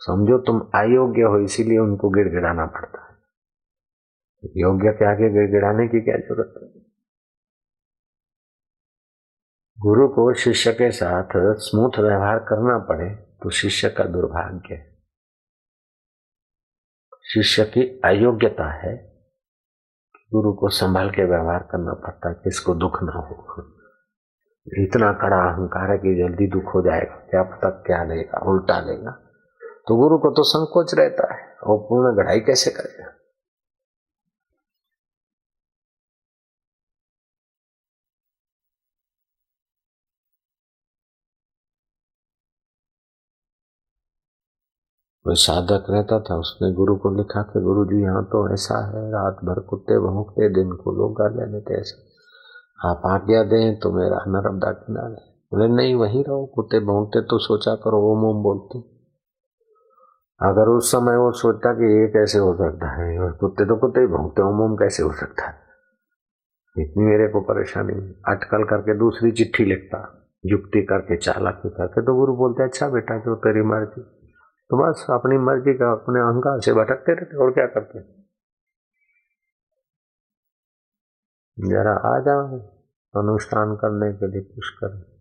[0.00, 3.16] समझो तुम अयोग्य हो, इसीलिए उनको गिड़गिड़ाना पड़ता है।
[4.56, 6.68] योग्य के आगे गिड़गिड़ाने की क्या ज़रूरत है?
[9.78, 13.08] गुरु को शिष्य के साथ स्मूथ व्यवहार करना पड़े
[13.42, 14.97] तो शिष्य का दुर्भाग्य है।
[17.28, 18.92] शिष्य की अयोग्यता है,
[20.32, 23.62] गुरु को संभाल के व्यवहार करना पड़ता है किसको दुख ना हो।
[24.66, 29.10] इतना कड़ा अहंकार है कि जल्दी दुख हो जाएगा क्या पता क्या लेगा, उल्टा लेगा।
[29.88, 33.12] तो गुरु को तो संकोच रहता है, और पूर्ण गढ़ाई कैसे करेगा?
[45.28, 49.10] कोई साधक रहता था, उसने गुरु को लिखा कि गुरु जी, यहाँ तो ऐसा है,
[49.10, 54.24] रात भर कुत्ते भोंकते, दिन को लोग गालियाँ देते, ऐसा। आप आज्ञा दें तो मेरा
[54.28, 55.14] नर्मदा किनारे
[55.52, 58.78] बोले, नहीं, वहीं रहो, कुत्ते भोंकते तो सोचा करो ओम ओम बोलते।
[60.48, 64.00] अगर उस समय वो सोचता कि ये कैसे हो सकता है, और कुत्ते तो कुत्ते
[64.00, 65.54] ही भोंकते ओम ओम कैसे हो सकता है?
[66.78, 72.36] इतनी मेरे को परेशानी। अटकल करके दूसरी चिट्ठी लिखता, युक्ति करके, चालाकी करके तो गुरु
[72.36, 74.17] बोलते अच्छा बेटा, जो तेरी मर्ज़ी।
[74.70, 78.18] तो बस अपनी मर्ज़ी का अपने अहंकार से भटकते रहते और क्या करते
[81.58, 82.58] जरा आ जाओ,
[83.22, 85.20] अनुष्ठान करने के लिए कुछ कर।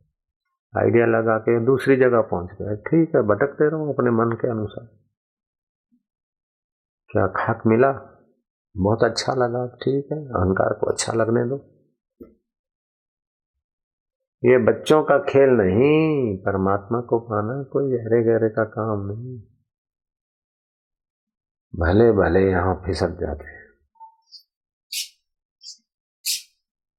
[0.78, 4.86] आइडिया लगा के दूसरी जगह पहुँच गए। ठीक है, भटकते रहो अपने मन के अनुसार।
[7.10, 7.92] क्या खाक मिला?
[8.78, 11.77] बहुत अच्छा लगा। ठीक है, अहंकार को अच्छा लगने दो।
[14.44, 19.38] ये बच्चों का खेल नहीं, परमात्मा को पाना कोई गहरे गहरे का काम नहीं।
[21.74, 23.56] भले भले यहाँ फिसक जाते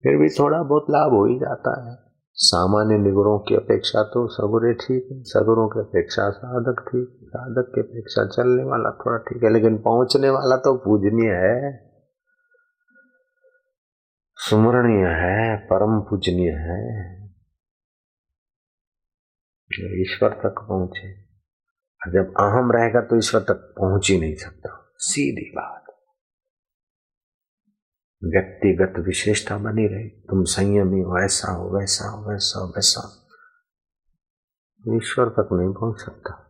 [0.04, 1.94] फिर भी थोड़ा बहुत लाभ हो ही जाता है।
[2.36, 7.80] सामान्य निगुरों की अपेक्षा तो सगुरे ठीक है, सगुरों की अपेक्षा साधक ठीक साधक की
[7.80, 11.72] अपेक्षा चलने वाला थोड़ा ठीक है, लेकिन पहुँचने वाला तो पूजनीय है।
[14.38, 17.17] सुमरणीय है, परम पूजनीय है।
[19.74, 21.22] ईश्वर तक पहुँचे।
[22.02, 25.84] और जब अहम रहेगा तो ईश्वर तक पहुँच ही नहीं सकता। सीधी बात।
[28.24, 33.24] व्यक्तिगत विशेषता बनी रही। तुम संयमी हो, ऐसा हो, वैसा हो वैसा हो, वैसा
[34.96, 36.44] ईश्वर तक नहीं पहुँच सकता।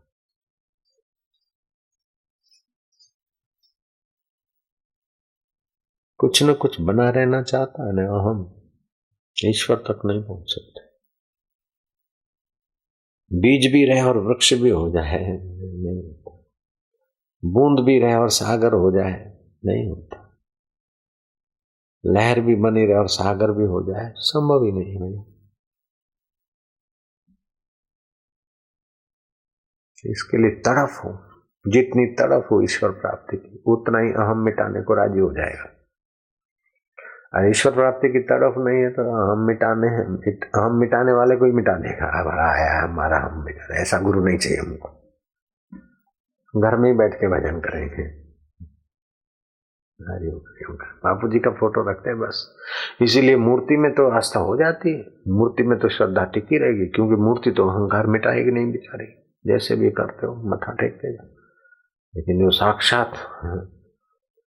[6.19, 8.63] कुछ न कुछ बना रहना चाहता है ना अहम।
[9.45, 10.88] ईश्वर तक नहीं पहुँच सकते।
[13.33, 16.49] बीज भी रहे और वृक्ष भी हो जाए, नहीं होता।
[17.45, 20.41] बूंद भी रहे और सागर हो जाए, नहीं होता।
[22.07, 25.39] लहर भी बनी रहे और सागर भी हो जाए, संभव ही नहीं है।
[30.11, 31.11] इसके लिए तड़फ हो,
[31.73, 35.78] जितनी तड़फ हो ईश्वर प्राप्ति की, उतना ही अहम मिटाने को राज़ी हो जाएगा।
[37.35, 39.03] और ईश्वर प्राप्ति की तरफ़ नहीं है तो
[39.33, 39.89] हम मिटाने
[40.59, 44.39] हम मिटाने वाले को ही मिटा देगा हमारा आया हमारा हम मिटा ऐसा गुरु नहीं
[44.39, 44.89] चाहिए हमको।
[46.57, 48.07] घर में ही बैठ के भजन करेंगे।
[51.05, 52.57] बापू जी का फ़ोटो रखते हैं बस।
[53.01, 57.15] इसीलिए मूर्ति में तो आस्था हो जाती है। मूर्ति में तो श्रद्धा टिकी रहेगी, क्योंकि
[57.15, 59.07] मूर्ति तो अहंकार मिटाएगी नहीं बिचारी।
[59.47, 61.27] जैसे भी करते हो, मथा टेकते जाओ।
[62.17, 63.13] लेकिन जो साक्षात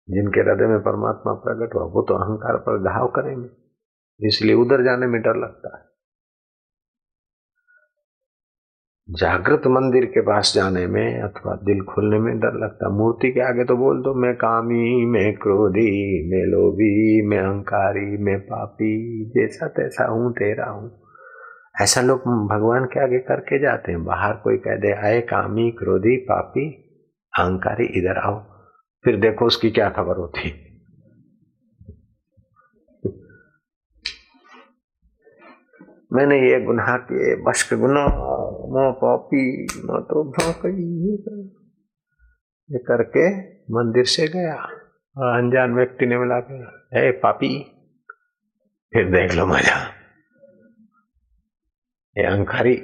[0.09, 5.07] जिनके हृदय में परमात्मा प्रकट हुआ वो तो अहंकार पर घाव करेंगे। इसलिए उधर जाने
[5.07, 5.91] में डर लगता है।
[9.09, 13.65] जागृत मंदिर के पास जाने में अथवा दिल खुलने में डर लगता मूर्ति के आगे
[13.65, 15.89] तो बोल दो, मैं कामी, मैं क्रोधी,
[16.29, 21.01] मैं लोभी, मैं अहंकारी, मैं पापी, जैसा तैसा हूँ, तेरा हूँ।
[21.81, 26.17] ऐसा लोग भगवान के आगे करके जाते हैं। बाहर कोई कह दे, आए कामी, क्रोधी,
[26.17, 26.69] पापी,
[27.39, 28.50] अहंकारी, इधर आओ।
[29.05, 30.49] फिर देखो उसकी क्या खबर होती।
[36.13, 38.05] मैंने ये गुनाह किए बश्क गुना
[38.73, 39.43] मो पापी
[39.85, 40.23] मो तो
[42.69, 43.25] ये करके
[43.73, 44.55] मंदिर से गया।
[45.15, 46.57] और अनजान व्यक्ति ने मिला के
[46.95, 47.49] हे पापी
[48.93, 49.77] फिर देख लो मज़ा।
[52.15, 52.75] ये अंकारी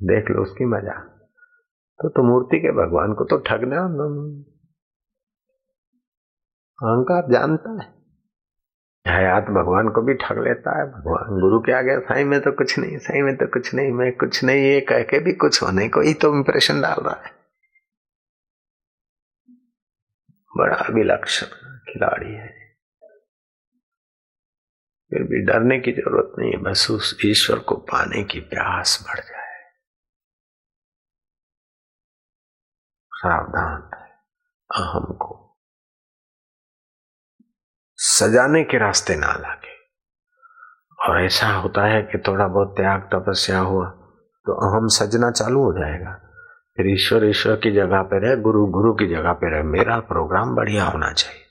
[0.00, 0.98] देख लो उसकी मज़ा।
[2.00, 3.86] तो, तो मूर्ति के भगवान को तो ठगना
[6.82, 7.98] अहंकार जानता है।
[9.06, 12.78] हयात भगवान को भी ठग लेता है, भगवान गुरु के आगे साई में तो कुछ
[12.78, 15.88] नहीं, साई में तो कुछ नहीं, मैं कुछ नहीं, ये कह के भी कुछ होने
[15.88, 17.32] को ही तो इंप्रेशन डाल रहा है।
[20.56, 21.46] बड़ा विलक्षण
[21.78, 22.48] खिलाड़ी है।
[25.10, 29.20] फिर भी डरने की ज़रूरत नहीं है, बस उस ईश्वर को पाने की प्यास बढ़
[29.20, 29.72] जाए।
[33.12, 33.90] सावधान
[34.70, 35.47] अहम को
[38.18, 39.76] सजाने के रास्ते ना लागे।
[41.00, 43.88] और ऐसा होता है कि थोड़ा बहुत त्याग तपस्या हुआ
[44.46, 46.14] तो अहम सजना चालू हो जाएगा।
[46.76, 50.54] फिर ईश्वर ईश्वर की जगह पर रहे, गुरु गुरु की जगह पर रहे, मेरा प्रोग्राम
[50.54, 51.44] बढ़िया होना चाहिए।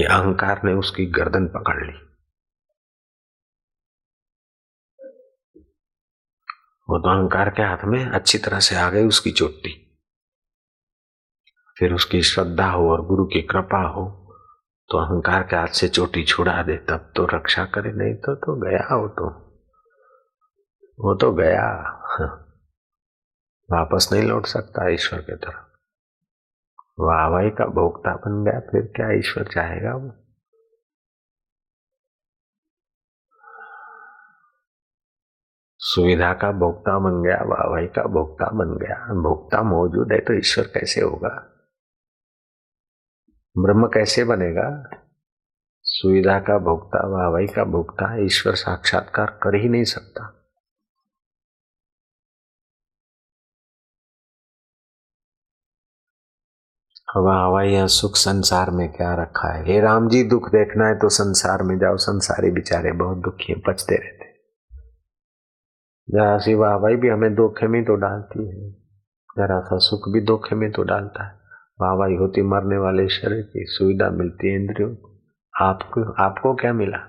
[0.00, 1.92] ये अहंकार ने उसकी गर्दन पकड़ ली।
[6.88, 9.98] वो तो अहंकार के हाथ में अच्छी तरह से आ गई उसकी चोटी।
[11.78, 14.19] फिर उसकी श्रद्धा हो और गुरु की कृपा हो
[14.90, 18.60] तो अहंकार के हाथ से चोटी छुड़ा दे, तब तो रक्षा करे, नहीं तो तो
[18.60, 19.50] गया हो तो।
[21.00, 21.96] वो तो गया।
[23.72, 25.56] वापस नहीं लौट सकता ईश्वर की तरफ़।
[27.00, 30.12] वाहवाही का भोक्ता बन गया, फिर क्या ईश्वर चाहेगा वो?
[35.78, 40.64] सुविधा का भोक्ता बन गया वाहवाही का भोक्ता बन गया। भोक्ता मौजूद है तो ईश्वर
[40.64, 41.49] कैसे होगा?
[43.58, 44.90] ब्रह्म कैसे बनेगा?
[45.82, 50.36] सुविधा का भोक्ता, वाहवाही का भोक्ता ईश्वर साक्षात्कार कर ही नहीं सकता।
[57.16, 59.64] हवा हवा यह सुख संसार में क्या रखा है?
[59.64, 63.60] हे राम जी, दुख देखना है तो संसार में जाओ, संसारी बेचारे बहुत दुखी है
[63.60, 64.20] पचते रहते
[66.08, 68.70] जरा सी वाहवाई भी हमें धोखे में तो डालती है।
[69.38, 71.39] जरा सा सुख भी धोखे में तो डालता है।
[71.80, 75.20] वाहवाई होती, मरने वाले शरीर की सुविधा मिलती है इंद्रियों को।
[75.60, 77.06] आपको आपको क्या मिला?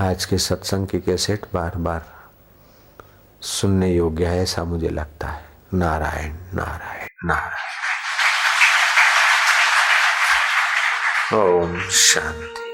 [0.00, 2.02] आज के सत्संग की कैसेट बार बार
[3.40, 5.44] सुनने योग्य है, ऐसा मुझे लगता है।
[5.74, 7.66] नारायण नारायण नारायण।
[11.34, 12.66] ओम शांति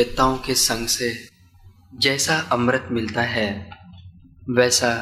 [0.00, 1.28] तत्ववेताओं के संग से
[1.94, 3.70] जैसा अमृत मिलता है
[4.50, 4.94] वैसा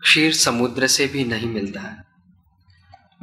[0.00, 2.04] क्षीर समुद्र से भी नहीं मिलता। है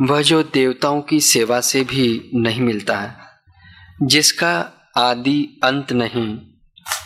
[0.01, 3.15] वह जो देवताओं की सेवा से भी नहीं मिलता है
[4.03, 6.41] जिसका आदि अंत नहीं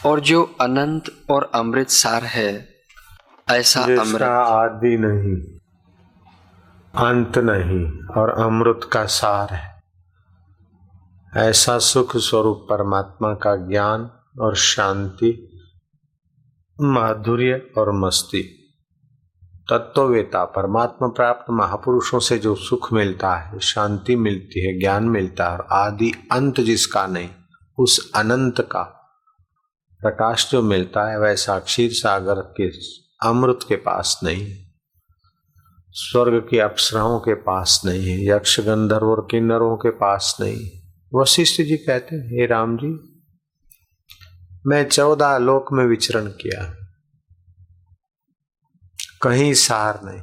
[0.06, 2.70] और जो अनंत और अमृत सार है
[3.50, 5.58] ऐसा अमृत। आदि नहीं
[6.96, 9.78] अंत नहीं और अमृत का सार है
[11.38, 15.32] ऐसा सुख स्वरूप परमात्मा का ज्ञान और शांति,
[16.82, 18.42] माधुर्य और मस्ती।
[19.70, 25.58] तत्ववेता, परमात्मा प्राप्त महापुरुषों से जो सुख मिलता है, शांति मिलती है, ज्ञान मिलता है
[25.58, 27.30] और आदि अंत जिसका नहीं,
[27.80, 28.84] उस अनंत का
[30.02, 32.70] प्रकाश जो मिलता है वैसा क्षीर सागर के
[33.28, 34.48] अमृत के पास नहीं,
[35.92, 40.70] स्वर्ग की अप्सराओं के पास नहीं है यक्ष गंधर्व और किन्नरों के पास नहीं।
[41.14, 43.16] वशिष्ठ जी कहते हैं, हे राम जी
[44.68, 46.76] मैं चौदह लोक में विचरण किया।
[49.22, 50.22] कहीं सार नहीं।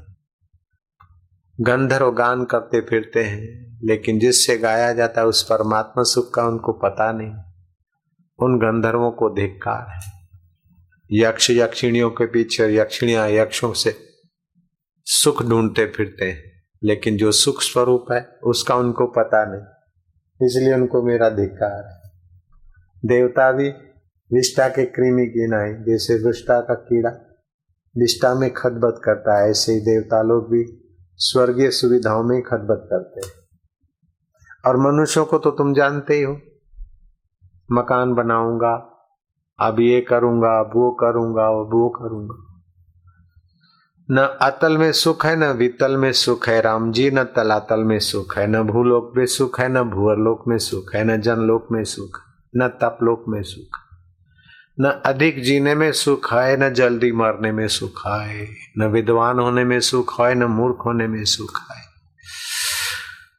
[1.60, 6.72] गंधर्व गान करते फिरते हैं, लेकिन जिससे गाया जाता है उस परमात्मा सुख का उनको
[6.72, 7.30] पता नहीं।
[8.38, 10.28] उन गंधर्वों को धिक्कार है।
[11.12, 13.98] यक्ष यक्षिणियों के पीछे और यक्षिणिया यक्षों से
[15.04, 16.42] सुख ढूंढते फिरते हैं,
[16.84, 19.62] लेकिन जो सुख स्वरूप है, उसका उनको पता नहीं।
[20.48, 22.10] इसलिए उनको मेरा धिकार है।
[23.04, 23.72] देवता भी
[24.34, 27.10] विष्टा के कृमि नहीं जैसे विष्टा का कीड़ा।
[27.98, 30.80] विष्टा में खतबत करता है, ऐसे ही देवता लोग भी
[31.16, 33.32] स्वर्गीय सुविधाओं में खतबत करते हैं।
[34.66, 36.40] और मनुष्यों को तो तुम जानते ही हो।
[37.72, 38.90] मकान बनाऊँगा,
[39.60, 42.62] अब ये करूँगा, अब वो करूँगा, अब वो करूँगा।
[44.10, 47.98] न अतल में सुख है, न वितल में सुख है। राम जी, न तलातल में
[47.98, 51.66] सुख है, न भूलोक में सुख है, न भूअर लोक में सुख है, न जनलोक
[51.72, 52.20] में सुख
[52.56, 53.93] न तपलोक में सुख
[54.80, 58.48] न अधिक जीने में सुख है न जल्दी मरने में सुख है
[58.78, 61.84] न विद्वान होने में सुख है न मूर्ख होने में सुख है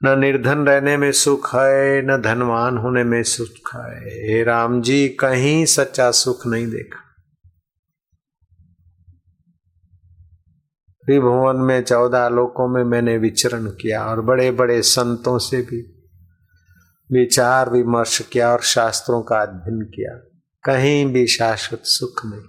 [0.04, 5.10] न निर्धन रहने में सुख है न धनवान होने में सुख है हे राम जी,
[5.10, 7.00] कहीं सच्चा सुख नहीं देखा।
[11.06, 15.82] त्रिभुवन में चौदह लोकों में मैंने विचरण किया और बड़े बड़े संतों से भी
[17.12, 20.35] विचार विमर्श किया और शास्त्रों का अध्ययन किया।
[20.66, 22.42] कहीं भी शाश्वत सुख नहीं।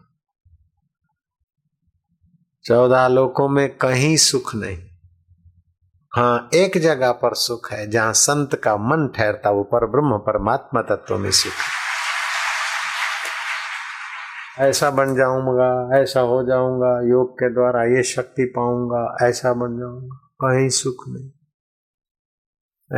[2.65, 4.79] चौदह लोकों में कहीं सुख नहीं।
[6.17, 10.83] हाँ एक जगह पर सुख है, जहाँ संत का मन ठहरता, वो पर ब्रह्म, परमात्मा
[10.83, 11.87] तत्व में सुख है।
[14.69, 20.17] ऐसा बन जाऊँगा, ऐसा हो जाऊँगा, योग के द्वारा ये शक्ति पाऊँगा, ऐसा बन जाऊँगा,
[20.17, 21.31] कहीं सुख नहीं।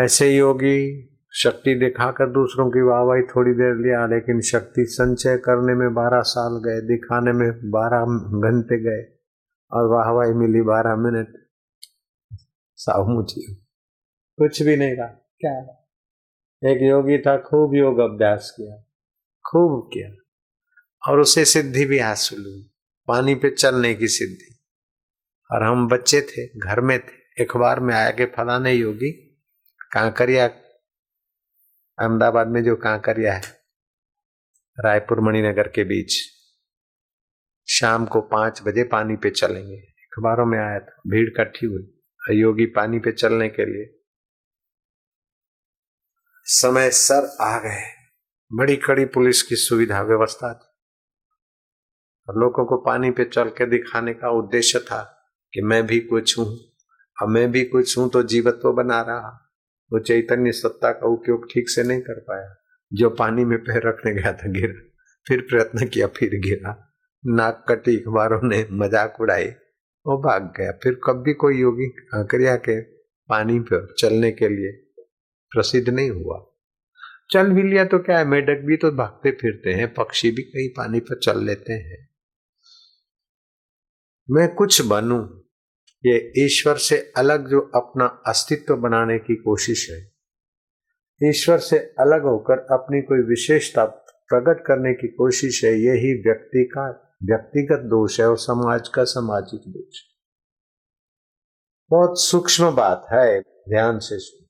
[0.05, 5.95] ऐसे योगी शक्ति दिखाकर दूसरों की वाहवाही थोड़ी देर लिया लेकिन शक्ति संचय करने में
[5.95, 8.05] बारह साल गए दिखाने में बारह
[8.51, 9.19] घंटे गए
[9.73, 11.29] और वाहवाही मिली बारह मिनट।
[12.77, 13.55] सामुची
[14.39, 15.89] कुछ भी नहीं रहा। क्या रहा?
[16.71, 18.77] एक योगी था खूब योग अभ्यास किया
[19.51, 20.11] खूब किया
[21.11, 22.71] और उसे सिद्धि भी हासिल हुई
[23.07, 24.59] पानी पे चलने की सिद्धि।
[25.53, 29.11] और हम बच्चे थे घर में थे अखबार में आया कि फलाने योगी
[29.93, 30.49] कांकरिया
[32.01, 33.43] अहमदाबाद में जो कांकरिया है,
[34.85, 36.15] रायपुर मणिनगर के बीच,
[37.69, 41.95] शाम को पाँच बजे पानी पे चलेंगे। अखबारों में आया था, भीड़ इकट्ठी हुई
[42.33, 44.01] योगी पानी पे चलने के लिए।
[46.45, 47.83] समय सर आ गए,
[48.53, 50.69] बड़ी कड़ी पुलिस की सुविधा व्यवस्था थी।
[52.29, 55.03] और लोगों को पानी पे चल के दिखाने का उद्देश्य था
[55.55, 56.59] कि मैं भी कुछ हूँ।
[57.23, 59.48] और मैं भी कुछ हूँ तो जीवत्व बना रहा।
[59.93, 62.55] वो चैतन्य सत्ता का उपयोग ठीक से नहीं कर पाया।
[62.93, 64.91] जो पानी में पैर रखने गया था, गिरा।
[65.29, 66.95] फिर प्रयत्न किया, फिर गिरा।
[67.27, 69.47] नाक कटी, अखबारों ने मज़ाक उड़ाई,
[70.07, 72.81] वो भाग गया। फिर कभी कोई योगी कांकरिया के
[73.29, 74.73] पानी पर चलने के लिए
[75.53, 76.45] प्रसिद्ध नहीं हुआ।
[77.31, 80.69] चल भी लिया तो क्या है, मेढक भी तो भागते फिरते हैं, पक्षी भी कहीं
[80.69, 82.09] पानी पर चल लेते हैं।
[84.31, 85.48] मैं कुछ बनूं?
[86.05, 89.99] ये ईश्वर से अलग जो अपना अस्तित्व बनाने की कोशिश है,
[91.21, 96.87] ईश्वर से अलग होकर अपनी कोई विशेषता प्रकट करने की कोशिश है, यही व्यक्ति का
[97.25, 100.03] व्यक्तिगत दोष है और समाज का सामाजिक दोष
[101.91, 104.47] बहुत सूक्ष्म बात है, ध्यान से सुन।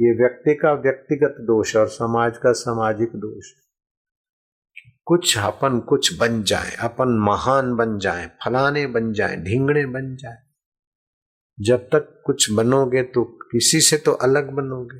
[0.00, 3.50] ये व्यक्ति का व्यक्तिगत दोष और समाज का सामाजिक दोष
[5.04, 10.49] कुछ अपन कुछ बन जाए, अपन महान बन जाए, फलाने बन जाए, ढींगड़े बन जाए।
[11.60, 14.98] जब तक कुछ बनोगे तो किसी से तो अलग बनोगे।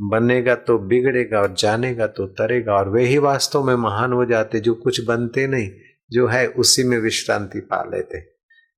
[0.00, 4.60] बनेगा तो बिगड़ेगा और जानेगा तो तरेगा और वे ही वास्तव में महान हो जाते
[4.60, 5.70] जो कुछ बनते नहीं,
[6.10, 8.20] जो है उसी में विश्रांति पा लेते।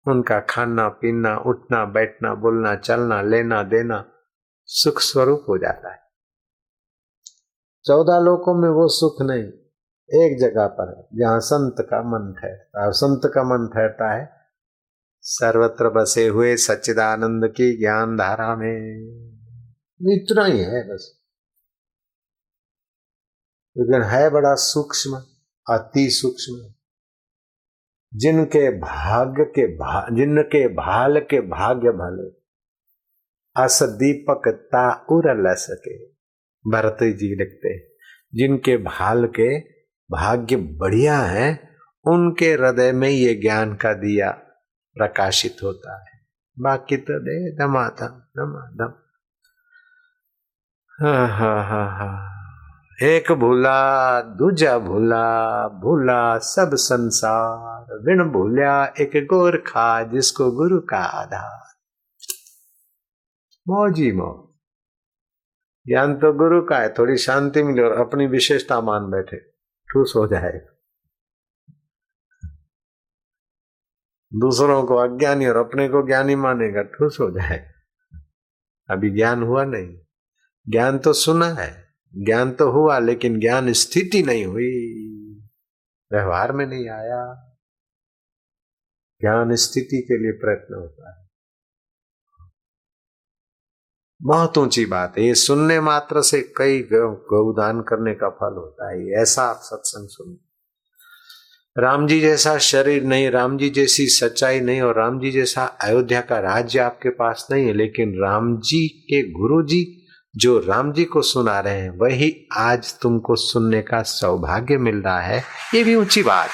[0.06, 4.04] उनका खाना, पीना, उठना, बैठना, बोलना, चलना, लेना, देना
[4.68, 5.98] सुख स्वरूप हो जाता है।
[7.84, 9.44] चौदह लोकों में वो सुख नहीं,
[10.08, 14.37] एक जगह पर है, जहाँ संत का मन ठहरता है संत का मन ठहरता है
[15.20, 19.04] सर्वत्र बसे हुए सच्चिदानंद की ज्ञान धारा में।
[20.02, 21.20] इतना ही है बस।
[23.78, 25.16] लेकिन है बड़ा सूक्ष्म
[25.74, 26.74] अति सूक्ष्म।
[28.14, 32.38] जिनके भाग्य के भा, जिनके भाल के भाग्य भले
[33.64, 36.04] अस दीपक ता उर ल सके
[36.70, 37.78] भरत जी लिखते
[38.34, 39.58] जिनके भाल के
[40.10, 41.68] भाग्य बढ़िया है
[42.06, 44.47] उनके हृदय में ये ज्ञान का दिया
[44.98, 46.18] प्रकाशित होता है।
[46.60, 48.92] बाकी तो दे दमादम दमादम
[51.00, 52.34] हा हा हा हा।
[53.02, 61.68] एक भूला, दूजा भूला भूला सब संसार। बिन भूलिया एक गोरखा जिसको गुरु का आधार।
[63.68, 64.44] मौजी मौ
[65.88, 69.36] ज्ञान तो गुरु का है, थोड़ी शांति मिले और अपनी विशेषता मान बैठे।
[69.92, 70.77] ठूस हो जाएगा।
[74.34, 77.78] दूसरों को अज्ञानी और अपने को ज्ञानी मानेगा ठूस हो जाएगा।
[78.90, 79.98] अभी ज्ञान हुआ नहीं।
[80.68, 84.94] ज्ञान तो सुना है। ज्ञान तो हुआ, लेकिन ज्ञान स्थिति नहीं हुई।
[86.12, 87.44] व्यवहार में नहीं आया।
[89.20, 91.28] ज्ञान स्थिति के लिए प्रयत्न होता है।
[94.22, 99.22] बहुत ऊँची बात है। ये सुनने मात्र से कई गौदान करने का फल होता है।
[99.22, 100.47] ऐसा आप सत्संग सुन
[101.80, 106.20] राम जी जैसा शरीर नहीं राम जी जैसी सच्चाई नहीं और राम जी जैसा अयोध्या
[106.20, 110.06] का राज्य आपके पास नहीं है लेकिन राम जी के गुरु जी
[110.36, 115.20] जो राम जी को सुना रहे हैं वही आज तुमको सुनने का सौभाग्य मिल रहा
[115.20, 115.44] है।
[115.74, 116.48] ये भी ऊँची बात।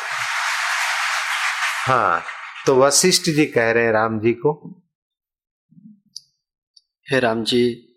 [1.88, 2.20] है
[2.66, 4.82] तो वशिष्ठ जी कह रहे हैं राम जी को।
[7.10, 7.88] हे राम जी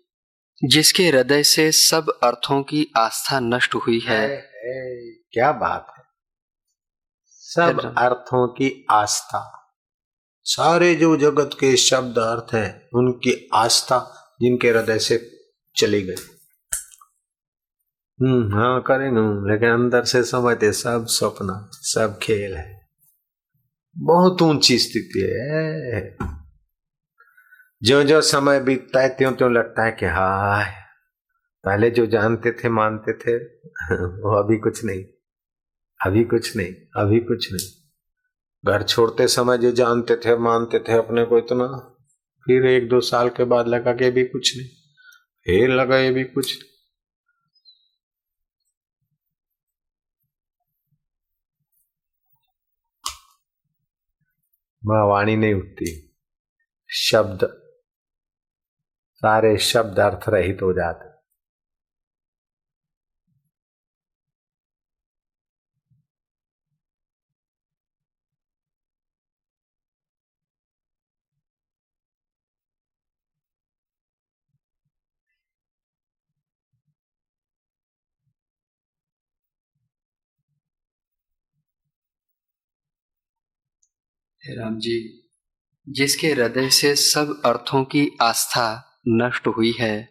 [0.64, 5.94] जिसके हृदय से सब अर्थों की आस्था नष्ट हुई है। है, है, क्या बात
[7.50, 9.70] सब अर्थों की आस्था।
[10.44, 15.30] सारे जो जगत के शब्द अर्थ हैं उनकी आस्था जिनके हृदय से
[15.76, 16.14] चली गई।
[18.22, 22.88] हम्म हाँ करेंगे। लेकिन अंदर से समझते सब सपना सब खेल है।
[23.98, 26.16] बहुत ऊँची स्थिति है।
[27.82, 30.72] जो जो समय बीतता है त्यों त्यों लगता है कि हाय
[31.64, 33.36] पहले जो जानते थे मानते थे
[34.04, 35.04] वो अभी कुछ नहीं।
[36.06, 37.66] अभी कुछ नहीं, अभी कुछ नहीं।
[38.72, 41.66] घर छोड़ते समय जो जानते थे, मानते थे अपने को इतना,
[42.44, 44.68] फिर एक दो साल के बाद लगा कि भी कुछ नहीं।
[45.44, 46.64] फिर लगा ये भी कुछ
[54.84, 56.16] माँ वाणी नहीं उठती।
[56.90, 57.44] शब्द,
[59.14, 61.07] सारे शब्द अर्थ रहित हो जाते।
[84.50, 85.28] राम जी,
[85.88, 90.08] जिसके हृदय से सब अर्थों की आस्था नष्ट हुई है,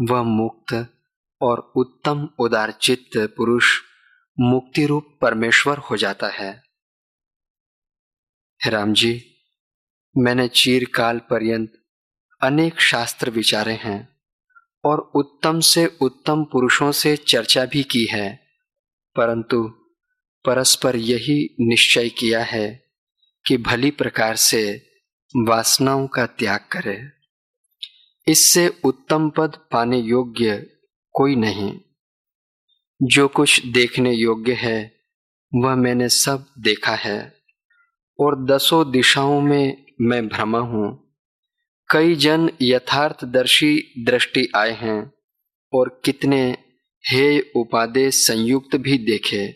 [0.00, 0.94] वह मुक्त
[1.42, 3.80] और उत्तम उदारचित्त पुरुष
[4.40, 6.52] मुक्ति रूप परमेश्वर हो जाता हे
[8.70, 9.24] राम जी,
[10.18, 11.72] मैंने चीरकाल पर्यंत
[12.42, 14.08] अनेक शास्त्र विचारे हैं
[14.84, 18.40] और उत्तम से उत्तम पुरुषों से चर्चा भी की है,
[19.16, 19.62] परंतु
[20.44, 22.87] परस्पर यही निश्चय किया है
[23.48, 24.86] कि भली प्रकार से
[25.36, 27.02] वासनाओं का त्याग करे।
[28.28, 30.70] इससे उत्तम पद पाने योग्य
[31.12, 31.80] कोई नहीं।
[33.02, 34.96] जो कुछ देखने योग्य है,
[35.54, 37.34] वह मैंने सब देखा है,
[38.20, 41.14] और दसों दिशाओं में मैं भ्रमा हूँ।
[41.90, 45.12] कई जन यथार्थदर्शी दृष्टि आए हैं,
[45.72, 46.56] और कितने
[47.10, 49.52] हे उपादेय संयुक्त भी देखे,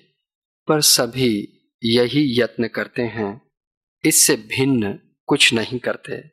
[0.69, 1.49] पर सभी
[1.85, 3.52] यही यत्न करते हैं।
[4.05, 6.31] इससे भिन्न कुछ नहीं करते।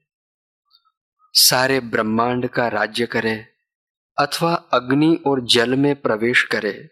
[1.34, 3.46] सारे ब्रह्मांड का राज्य करे,
[4.18, 6.90] अथवा अग्नि और जल में प्रवेश करे,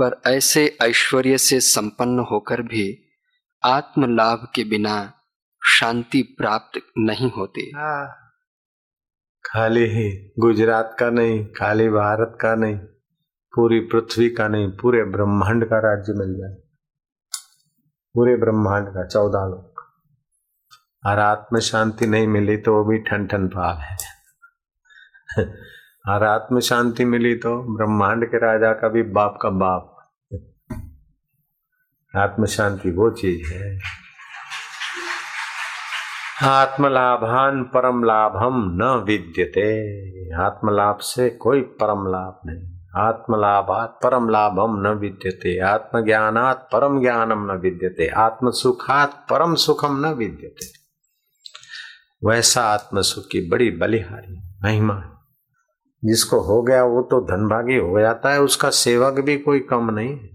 [0.00, 3.04] पर ऐसे ऐश्वर्य से संपन्न होकर भी
[3.64, 5.12] आत्म लाभ के बिना
[5.66, 7.72] शांति प्राप्त नहीं होती।
[9.44, 12.76] खाली ही गुजरात का नहीं, खाली भारत का नहीं,
[13.54, 16.54] पूरी पृथ्वी का नहीं, पूरे ब्रह्मांड का राज्य मिल जाए।
[18.14, 19.69] पूरे ब्रह्मांड का चौदह लोग।
[21.06, 23.96] और आत्म शांति नहीं मिली तो वो भी ठन ठन पाल है।
[26.08, 29.96] और आत्म शांति मिली तो ब्रह्मांड के राजा का भी बाप का बाप।
[32.16, 33.80] आत्म शांति वो चीज़ है।
[36.42, 39.92] आत्मलाभान परम लाभम न विद्यते।
[40.34, 47.56] आत्मलाभ से कोई परम लाभ नहीं। आत्मलाभात परम लाभम न विद्यते। आत्मज्ञानात परम ज्ञानम न
[47.56, 50.79] विद्यते। आत्म सुखात परम सुखम न विद्यते।
[52.24, 55.20] वैसा आत्म सुख की बड़ी बलिहारी, महिमा। है
[56.04, 60.08] जिसको हो गया वो तो धनभागी हो जाता है, उसका सेवक भी कोई कम नहीं
[60.08, 60.29] है।